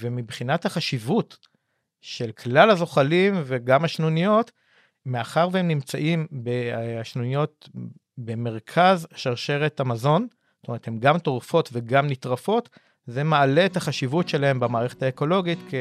ומבחינת 0.00 0.66
החשיבות 0.66 1.38
של 2.00 2.32
כלל 2.32 2.70
הזוחלים 2.70 3.34
וגם 3.44 3.84
השנוניות, 3.84 4.50
מאחר 5.06 5.48
והם 5.52 5.68
נמצאים, 5.68 6.26
השנוניות 7.00 7.68
במרכז 8.18 9.06
שרשרת 9.14 9.80
המזון, 9.80 10.26
זאת 10.56 10.68
אומרת, 10.68 10.88
הן 10.88 10.98
גם 10.98 11.18
טורפות 11.18 11.68
וגם 11.72 12.06
נטרפות, 12.06 12.68
זה 13.06 13.24
מעלה 13.24 13.66
את 13.66 13.76
החשיבות 13.76 14.28
שלהם 14.28 14.60
במערכת 14.60 15.02
האקולוגית, 15.02 15.58
כי 15.68 15.76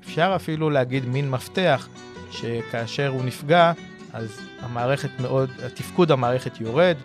אפשר 0.00 0.32
אפילו 0.36 0.70
להגיד 0.70 1.04
מין 1.04 1.30
מפתח, 1.30 1.88
שכאשר 2.30 3.08
הוא 3.08 3.24
נפגע, 3.24 3.72
אז 4.12 4.40
המערכת 4.60 5.10
מאוד, 5.20 5.50
תפקוד 5.74 6.10
המערכת 6.10 6.60
יורד. 6.60 6.96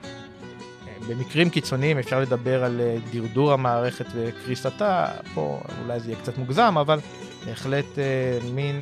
במקרים 1.12 1.50
קיצוניים 1.50 1.98
אפשר 1.98 2.20
לדבר 2.20 2.64
על 2.64 2.82
אה, 2.82 2.96
דרדור 3.14 3.54
המערכת 3.54 4.06
וקריסתה, 4.16 5.08
פה 5.34 5.62
אולי 5.84 6.00
זה 6.00 6.12
יהיה 6.12 6.20
קצת 6.22 6.38
מוגזם, 6.38 6.76
אבל 6.82 7.00
בהחלט 7.46 8.00
אה, 8.00 8.04
מין 8.54 8.82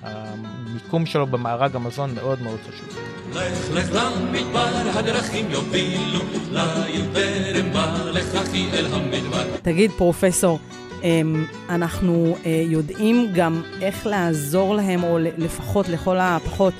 שהמיקום 0.00 1.06
שלו 1.06 1.26
במארג 1.26 1.76
המזון 1.76 2.14
מאוד 2.14 2.42
מאוד 2.42 2.58
חשוב. 2.68 2.88
לך 3.32 3.70
לך 3.74 3.90
למדבר, 3.94 4.68
הדרכים 4.94 5.50
יובילו, 5.50 6.20
ליל 6.52 7.04
טרם 7.12 7.72
בא 7.72 7.98
לך 8.04 8.34
אחי 8.34 8.68
אל 8.72 8.86
המדבר. 8.86 9.44
תגיד, 9.62 9.90
פרופסור, 9.90 10.58
אמ, 11.02 11.46
אנחנו 11.68 12.36
אה, 12.46 12.62
יודעים 12.66 13.28
גם 13.34 13.62
איך 13.82 14.06
לעזור 14.06 14.74
להם, 14.74 15.02
או 15.02 15.18
לפחות 15.18 15.88
לכל 15.88 16.16
הפחות, 16.20 16.74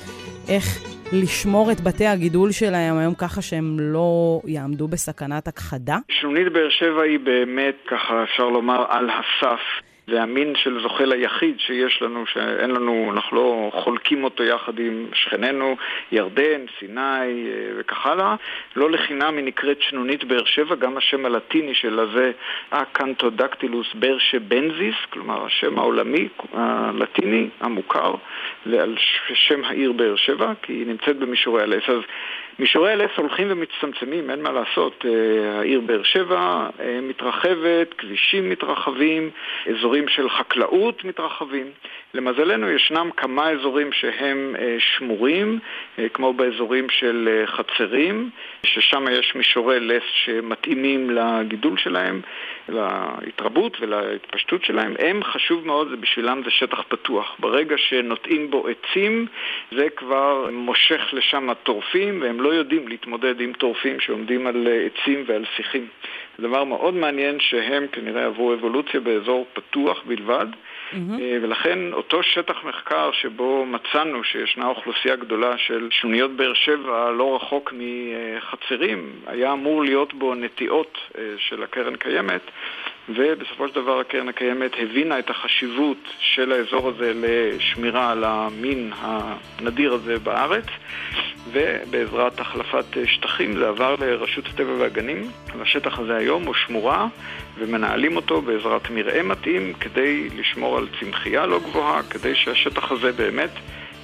איך 0.47 0.88
לשמור 1.13 1.71
את 1.71 1.81
בתי 1.81 2.07
הגידול 2.07 2.51
שלהם 2.51 2.97
היום 2.97 3.13
ככה 3.13 3.41
שהם 3.41 3.77
לא 3.79 4.41
יעמדו 4.45 4.87
בסכנת 4.87 5.47
הכחדה? 5.47 5.97
שלונית 6.11 6.53
באר 6.53 6.69
שבע 6.69 7.01
היא 7.01 7.19
באמת, 7.19 7.75
ככה 7.87 8.23
אפשר 8.23 8.43
לומר, 8.43 8.85
על 8.89 9.09
הסף 9.09 9.59
זה 10.09 10.21
המין 10.21 10.55
של 10.55 10.81
זוחל 10.81 11.11
היחיד 11.11 11.59
שיש 11.59 12.01
לנו, 12.01 12.25
שאין 12.25 12.71
לנו, 12.71 13.11
אנחנו 13.13 13.37
לא 13.37 13.71
חולקים 13.73 14.23
אותו 14.23 14.43
יחד 14.43 14.79
עם 14.79 15.05
שכנינו, 15.13 15.75
ירדן, 16.11 16.65
סיני 16.79 16.99
אה, 17.01 17.71
וכך 17.77 18.05
הלאה. 18.05 18.35
לא 18.75 18.91
לחינם 18.91 19.37
היא 19.37 19.45
נקראת 19.45 19.81
שנונית 19.81 20.23
באר 20.23 20.45
שבע, 20.45 20.75
גם 20.75 20.97
השם 20.97 21.25
הלטיני 21.25 21.75
שלה 21.75 22.05
זה 22.05 22.31
הקנטודקטילוס 22.71 23.87
ברשבנזיס, 23.93 24.95
כלומר 25.09 25.45
השם 25.45 25.79
העולמי 25.79 26.27
הלטיני 26.53 27.49
המוכר, 27.61 28.13
ועל 28.65 28.95
שם 29.33 29.63
העיר 29.63 29.91
באר 29.91 30.15
שבע, 30.15 30.53
כי 30.61 30.73
היא 30.73 30.87
נמצאת 30.87 31.17
במישורי 31.17 31.63
הלס. 31.63 31.83
אז 31.89 32.01
מישורי 32.59 32.91
הלס 32.93 33.11
הולכים 33.17 33.47
ומצטמצמים, 33.49 34.29
אין 34.29 34.41
מה 34.41 34.51
לעשות. 34.51 35.05
אה, 35.05 35.59
העיר 35.59 35.81
באר 35.81 36.03
שבע 36.03 36.69
אה, 36.79 36.99
מתרחבת, 37.01 37.93
כבישים 37.97 38.49
מתרחבים, 38.49 39.29
אזורים 39.69 40.07
של 40.07 40.29
חקלאות 40.29 41.05
מתרחבים. 41.05 41.71
למזלנו 42.13 42.69
ישנם 42.69 43.09
כמה 43.17 43.49
אזורים 43.49 43.91
שהם 43.91 44.55
אה, 44.59 44.75
שמורים, 44.79 45.59
כמו 46.13 46.33
באזורים 46.33 46.89
של 46.89 47.43
חצרים, 47.45 48.29
ששם 48.63 49.05
יש 49.11 49.35
מישורי 49.35 49.79
לס 49.79 50.03
שמתאימים 50.13 51.09
לגידול 51.09 51.77
שלהם, 51.77 52.21
להתרבות 52.69 53.77
ולהתפשטות 53.81 54.63
שלהם. 54.63 54.95
הם, 54.99 55.23
חשוב 55.23 55.67
מאוד, 55.67 56.01
בשבילם 56.01 56.41
זה 56.45 56.51
שטח 56.51 56.81
פתוח. 56.87 57.35
ברגע 57.39 57.75
שנוטעים 57.77 58.51
בו 58.51 58.67
עצים, 58.67 59.25
זה 59.71 59.89
כבר 59.95 60.49
מושך 60.51 61.01
לשם 61.13 61.53
טורפים, 61.63 62.21
והם 62.21 62.41
לא 62.41 62.49
יודעים 62.49 62.87
להתמודד 62.87 63.41
עם 63.41 63.53
טורפים 63.53 63.99
שעומדים 63.99 64.47
על 64.47 64.67
עצים 64.85 65.23
ועל 65.27 65.45
שיחים. 65.55 65.87
זה 66.37 66.47
דבר 66.47 66.63
מאוד 66.63 66.93
מעניין 66.93 67.39
שהם 67.39 67.87
כנראה 67.91 68.25
עברו 68.25 68.53
אבולוציה 68.53 68.99
באזור 68.99 69.45
פתוח 69.53 70.01
בלבד. 70.05 70.47
Mm-hmm. 70.93 71.21
ולכן 71.41 71.93
אותו 71.93 72.23
שטח 72.23 72.63
מחקר 72.63 73.11
שבו 73.11 73.65
מצאנו 73.65 74.23
שישנה 74.23 74.67
אוכלוסייה 74.67 75.15
גדולה 75.15 75.57
של 75.57 75.87
שוניות 75.91 76.31
באר 76.31 76.53
שבע 76.53 77.11
לא 77.11 77.35
רחוק 77.35 77.73
מחצרים, 77.77 79.11
היה 79.27 79.53
אמור 79.53 79.83
להיות 79.83 80.13
בו 80.13 80.35
נטיעות 80.35 80.97
אה, 81.17 81.23
של 81.37 81.63
הקרן 81.63 81.95
קיימת, 81.95 82.41
ובסופו 83.15 83.67
של 83.67 83.75
דבר 83.75 83.99
הקרן 83.99 84.29
הקיימת 84.29 84.71
הבינה 84.79 85.19
את 85.19 85.29
החשיבות 85.29 85.97
של 86.19 86.51
האזור 86.51 86.89
הזה 86.89 87.11
לשמירה 87.15 88.11
על 88.11 88.23
המין 88.23 88.91
הנדיר 89.01 89.93
הזה 89.93 90.19
בארץ, 90.19 90.65
ובעזרת 91.51 92.39
החלפת 92.39 92.85
שטחים 93.05 93.57
זה 93.57 93.67
עבר 93.69 93.95
לרשות 93.99 94.45
הטבע 94.47 94.73
והגנים, 94.79 95.31
והשטח 95.57 95.99
הזה 95.99 96.15
היום 96.15 96.45
הוא 96.45 96.53
שמורה, 96.53 97.07
ומנהלים 97.57 98.15
אותו 98.15 98.41
בעזרת 98.41 98.89
מרעה 98.89 99.23
מתאים 99.23 99.73
כדי 99.73 100.29
לשמור 100.37 100.77
על 100.77 100.87
צמחייה 100.99 101.45
לא 101.45 101.59
גבוהה, 101.59 102.03
כדי 102.03 102.35
שהשטח 102.35 102.91
הזה 102.91 103.11
באמת 103.11 103.51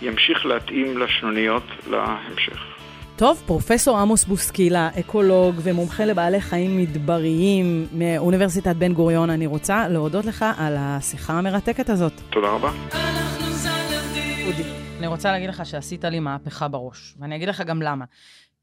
ימשיך 0.02 0.46
להתאים 0.46 0.98
לשנוניות 0.98 1.63
להמשך. 1.89 2.85
טוב, 3.17 3.43
פרופסור 3.45 3.97
עמוס 3.97 4.25
בוסקילה, 4.25 4.89
אקולוג 4.99 5.56
ומומחה 5.63 6.06
לבעלי 6.06 6.41
חיים 6.41 6.78
מדבריים 6.78 7.88
מאוניברסיטת 7.91 8.75
בן 8.75 8.93
גוריון, 8.93 9.30
אני 9.30 9.45
רוצה 9.45 9.88
להודות 9.88 10.25
לך 10.25 10.45
על 10.58 10.75
השיחה 10.80 11.34
המרתקת 11.34 11.89
הזאת. 11.89 12.13
תודה 12.30 12.47
רבה. 12.47 12.71
אודי, 14.45 14.63
אני 14.99 15.08
רוצה 15.08 15.32
להגיד 15.32 15.49
לך 15.49 15.65
שעשית 15.65 16.04
לי 16.04 16.19
מהפכה 16.19 16.67
בראש, 16.67 17.15
ואני 17.19 17.36
אגיד 17.36 17.49
לך 17.49 17.62
גם 17.62 17.82
למה. 17.82 18.06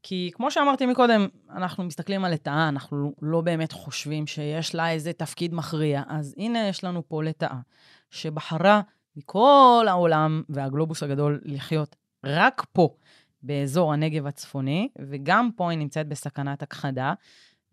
כי 0.03 0.31
כמו 0.33 0.51
שאמרתי 0.51 0.85
מקודם, 0.85 1.27
אנחנו 1.55 1.83
מסתכלים 1.83 2.25
על 2.25 2.33
לטאה, 2.33 2.69
אנחנו 2.69 3.13
לא 3.21 3.41
באמת 3.41 3.71
חושבים 3.71 4.27
שיש 4.27 4.75
לה 4.75 4.91
איזה 4.91 5.13
תפקיד 5.13 5.53
מכריע. 5.53 6.01
אז 6.07 6.35
הנה 6.37 6.67
יש 6.67 6.83
לנו 6.83 7.03
פה 7.07 7.23
לטאה, 7.23 7.57
שבחרה 8.11 8.81
מכל 9.15 9.85
העולם 9.89 10.43
והגלובוס 10.49 11.03
הגדול 11.03 11.41
לחיות 11.45 11.95
רק 12.23 12.65
פה. 12.71 12.89
באזור 13.43 13.93
הנגב 13.93 14.27
הצפוני, 14.27 14.89
וגם 14.99 15.49
פה 15.55 15.69
היא 15.69 15.79
נמצאת 15.79 16.07
בסכנת 16.07 16.63
הכחדה. 16.63 17.13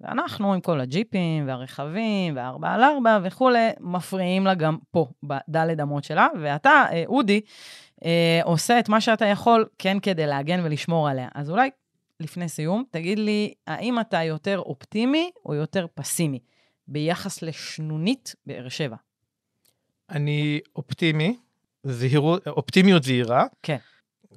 ואנחנו 0.00 0.54
עם 0.54 0.60
כל 0.60 0.80
הג'יפים 0.80 1.48
והרכבים 1.48 2.36
והארבע 2.36 2.72
על 2.72 2.82
ארבע 2.82 3.18
וכולי, 3.22 3.68
מפריעים 3.80 4.46
לה 4.46 4.54
גם 4.54 4.78
פה, 4.90 5.06
בדלת 5.22 5.80
אמות 5.80 6.04
שלה. 6.04 6.28
ואתה, 6.42 6.84
אה, 6.92 7.02
אודי, 7.06 7.40
אה, 8.04 8.40
עושה 8.44 8.78
את 8.78 8.88
מה 8.88 9.00
שאתה 9.00 9.26
יכול, 9.26 9.66
כן, 9.78 10.00
כדי 10.00 10.26
להגן 10.26 10.60
ולשמור 10.64 11.08
עליה. 11.08 11.28
אז 11.34 11.50
אולי 11.50 11.70
לפני 12.20 12.48
סיום, 12.48 12.84
תגיד 12.90 13.18
לי, 13.18 13.52
האם 13.66 14.00
אתה 14.00 14.22
יותר 14.22 14.58
אופטימי 14.58 15.30
או 15.46 15.54
יותר 15.54 15.86
פסימי 15.94 16.38
ביחס 16.88 17.42
לשנונית 17.42 18.34
באר 18.46 18.68
שבע? 18.68 18.96
אני 20.10 20.60
אופטימי, 20.76 21.36
זהירות, 21.84 22.48
אופטימיות 22.48 23.02
זהירה. 23.02 23.44
כן. 23.62 23.76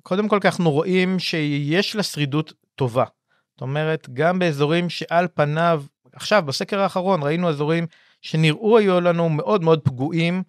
קודם 0.03 0.27
כל, 0.27 0.39
אנחנו 0.45 0.71
רואים 0.71 1.19
שיש 1.19 1.95
לה 1.95 2.03
שרידות 2.03 2.53
טובה. 2.75 3.05
זאת 3.51 3.61
אומרת, 3.61 4.09
גם 4.13 4.39
באזורים 4.39 4.89
שעל 4.89 5.27
פניו, 5.33 5.83
עכשיו, 6.13 6.43
בסקר 6.45 6.79
האחרון, 6.79 7.23
ראינו 7.23 7.49
אזורים 7.49 7.87
שנראו 8.21 8.77
היו 8.77 9.01
לנו 9.01 9.29
מאוד 9.29 9.63
מאוד 9.63 9.81
פגועים, 9.83 10.43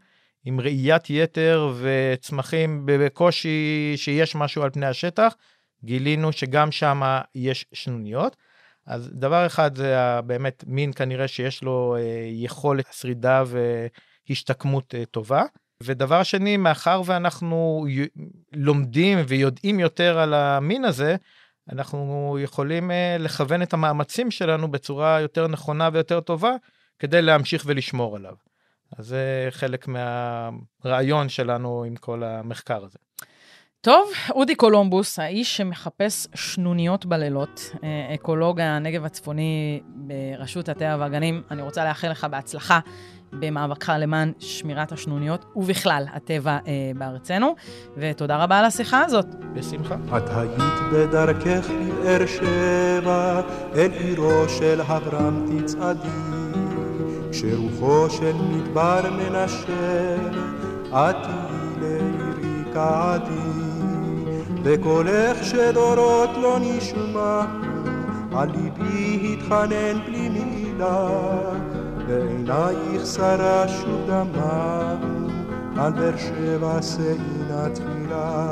עם 0.44 0.60
ראיית 0.60 1.10
יתר 1.10 1.72
וצמחים 1.80 2.82
בקושי 2.86 3.92
שיש 3.96 4.34
משהו 4.34 4.62
על 4.62 4.70
פני 4.70 4.86
השטח, 4.86 5.34
גילינו 5.84 6.32
שגם 6.32 6.72
שם 6.72 7.02
יש 7.34 7.66
שנוניות. 7.72 8.36
אז 8.86 9.10
דבר 9.12 9.46
אחד 9.46 9.76
זה 9.76 10.20
באמת 10.26 10.64
מין 10.66 10.92
כנראה 10.92 11.28
שיש 11.28 11.62
לו 11.62 11.96
אה, 11.98 12.28
יכולת 12.32 12.86
שרידה 12.92 13.42
והשתקמות 14.28 14.94
אה, 14.94 15.04
טובה. 15.04 15.42
ודבר 15.84 16.22
שני, 16.22 16.56
מאחר 16.56 17.02
ואנחנו 17.04 17.86
לומדים 18.52 19.18
ויודעים 19.28 19.80
יותר 19.80 20.18
על 20.18 20.34
המין 20.34 20.84
הזה, 20.84 21.16
אנחנו 21.72 22.36
יכולים 22.40 22.90
אה, 22.90 23.16
לכוון 23.18 23.62
את 23.62 23.72
המאמצים 23.72 24.30
שלנו 24.30 24.70
בצורה 24.70 25.20
יותר 25.20 25.48
נכונה 25.48 25.88
ויותר 25.92 26.20
טובה, 26.20 26.52
כדי 26.98 27.22
להמשיך 27.22 27.62
ולשמור 27.66 28.16
עליו. 28.16 28.34
אז 28.98 29.06
זה 29.06 29.48
חלק 29.50 29.88
מהרעיון 29.88 31.28
שלנו 31.28 31.84
עם 31.84 31.96
כל 31.96 32.22
המחקר 32.22 32.84
הזה. 32.84 32.98
טוב, 33.84 34.10
אודי 34.30 34.54
קולומבוס, 34.54 35.18
האיש 35.18 35.56
שמחפש 35.56 36.26
שנוניות 36.34 37.06
בלילות, 37.06 37.70
אה, 37.82 38.14
אקולוג 38.14 38.60
הנגב 38.60 39.04
הצפוני 39.04 39.80
ברשות 39.94 40.68
הטבע 40.68 40.96
והגנים, 40.98 41.42
אני 41.50 41.62
רוצה 41.62 41.84
לאחל 41.84 42.10
לך 42.10 42.26
בהצלחה 42.30 42.78
במאבקך 43.32 43.92
למען 43.98 44.32
שמירת 44.38 44.92
השנוניות, 44.92 45.44
ובכלל, 45.56 46.04
הטבע 46.12 46.50
אה, 46.66 46.90
בארצנו. 46.98 47.54
ותודה 47.96 48.36
רבה 48.36 48.58
על 48.58 48.64
השיחה 48.64 49.04
הזאת. 49.04 49.26
בשמחה. 49.54 49.94
את 50.16 50.28
היית 50.28 50.58
בדרכך 50.92 51.66
לבאר 51.70 52.26
שבע, 52.26 53.40
אל 53.74 53.90
עירו 53.92 54.48
של 54.48 54.80
אברהם 54.80 55.60
תצעדי, 55.62 56.08
כשרוחו 57.30 58.10
של 58.10 58.34
מדבר 58.34 59.10
מנשר, 59.10 60.28
את 60.92 61.16
תהיי 61.22 61.80
לעירי 61.80 62.72
קעדי. 62.72 63.73
וקולך 64.64 65.44
שדורות 65.44 66.30
לא 66.42 66.58
נשמע, 66.60 67.40
על 68.32 68.50
ליבי 68.50 69.36
התחנן 69.38 70.04
בלי 70.06 70.28
מילה. 70.28 71.08
בעינייך 72.08 73.06
שרה 73.06 73.68
שוב 73.68 74.06
דמה, 74.06 74.96
על 75.76 75.92
באר 75.92 76.16
שבע 76.16 76.78
שאינה 76.82 77.68
תפילה. 77.74 78.50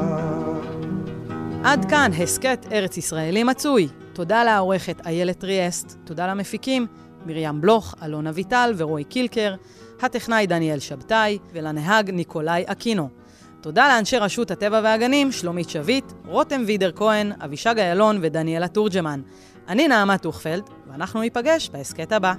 עד 1.65 1.85
כאן 1.85 2.11
הסכת 2.23 2.67
ארץ 2.73 2.97
ישראלי 2.97 3.45
מצוי. 3.45 3.89
תודה 4.13 4.45
לעורכת 4.45 5.07
איילת 5.07 5.39
טריאסט, 5.39 5.97
תודה 6.05 6.27
למפיקים 6.27 6.87
מרים 7.27 7.61
בלוך, 7.61 7.95
אלון 8.03 8.27
אביטל 8.27 8.73
ורועי 8.77 9.05
קילקר, 9.05 9.55
הטכנאי 10.03 10.47
דניאל 10.47 10.79
שבתאי 10.79 11.39
ולנהג 11.53 12.11
ניקולאי 12.11 12.65
אקינו. 12.67 13.22
תודה 13.63 13.89
לאנשי 13.89 14.17
רשות 14.17 14.51
הטבע 14.51 14.81
והגנים, 14.85 15.33
שלומית 15.33 15.71
שביט, 15.71 16.13
רותם 16.27 16.63
וידר 16.67 16.93
כהן, 16.93 17.33
אבישג 17.45 17.79
איילון 17.79 18.19
ודניאלה 18.23 18.69
תורג'מן. 18.69 19.21
אני 19.69 19.89
נעמה 19.89 20.19
טוכפלד, 20.19 20.63
ואנחנו 20.87 21.21
ניפגש 21.21 21.69
בהסכת 21.69 22.13
הבא. 22.13 22.35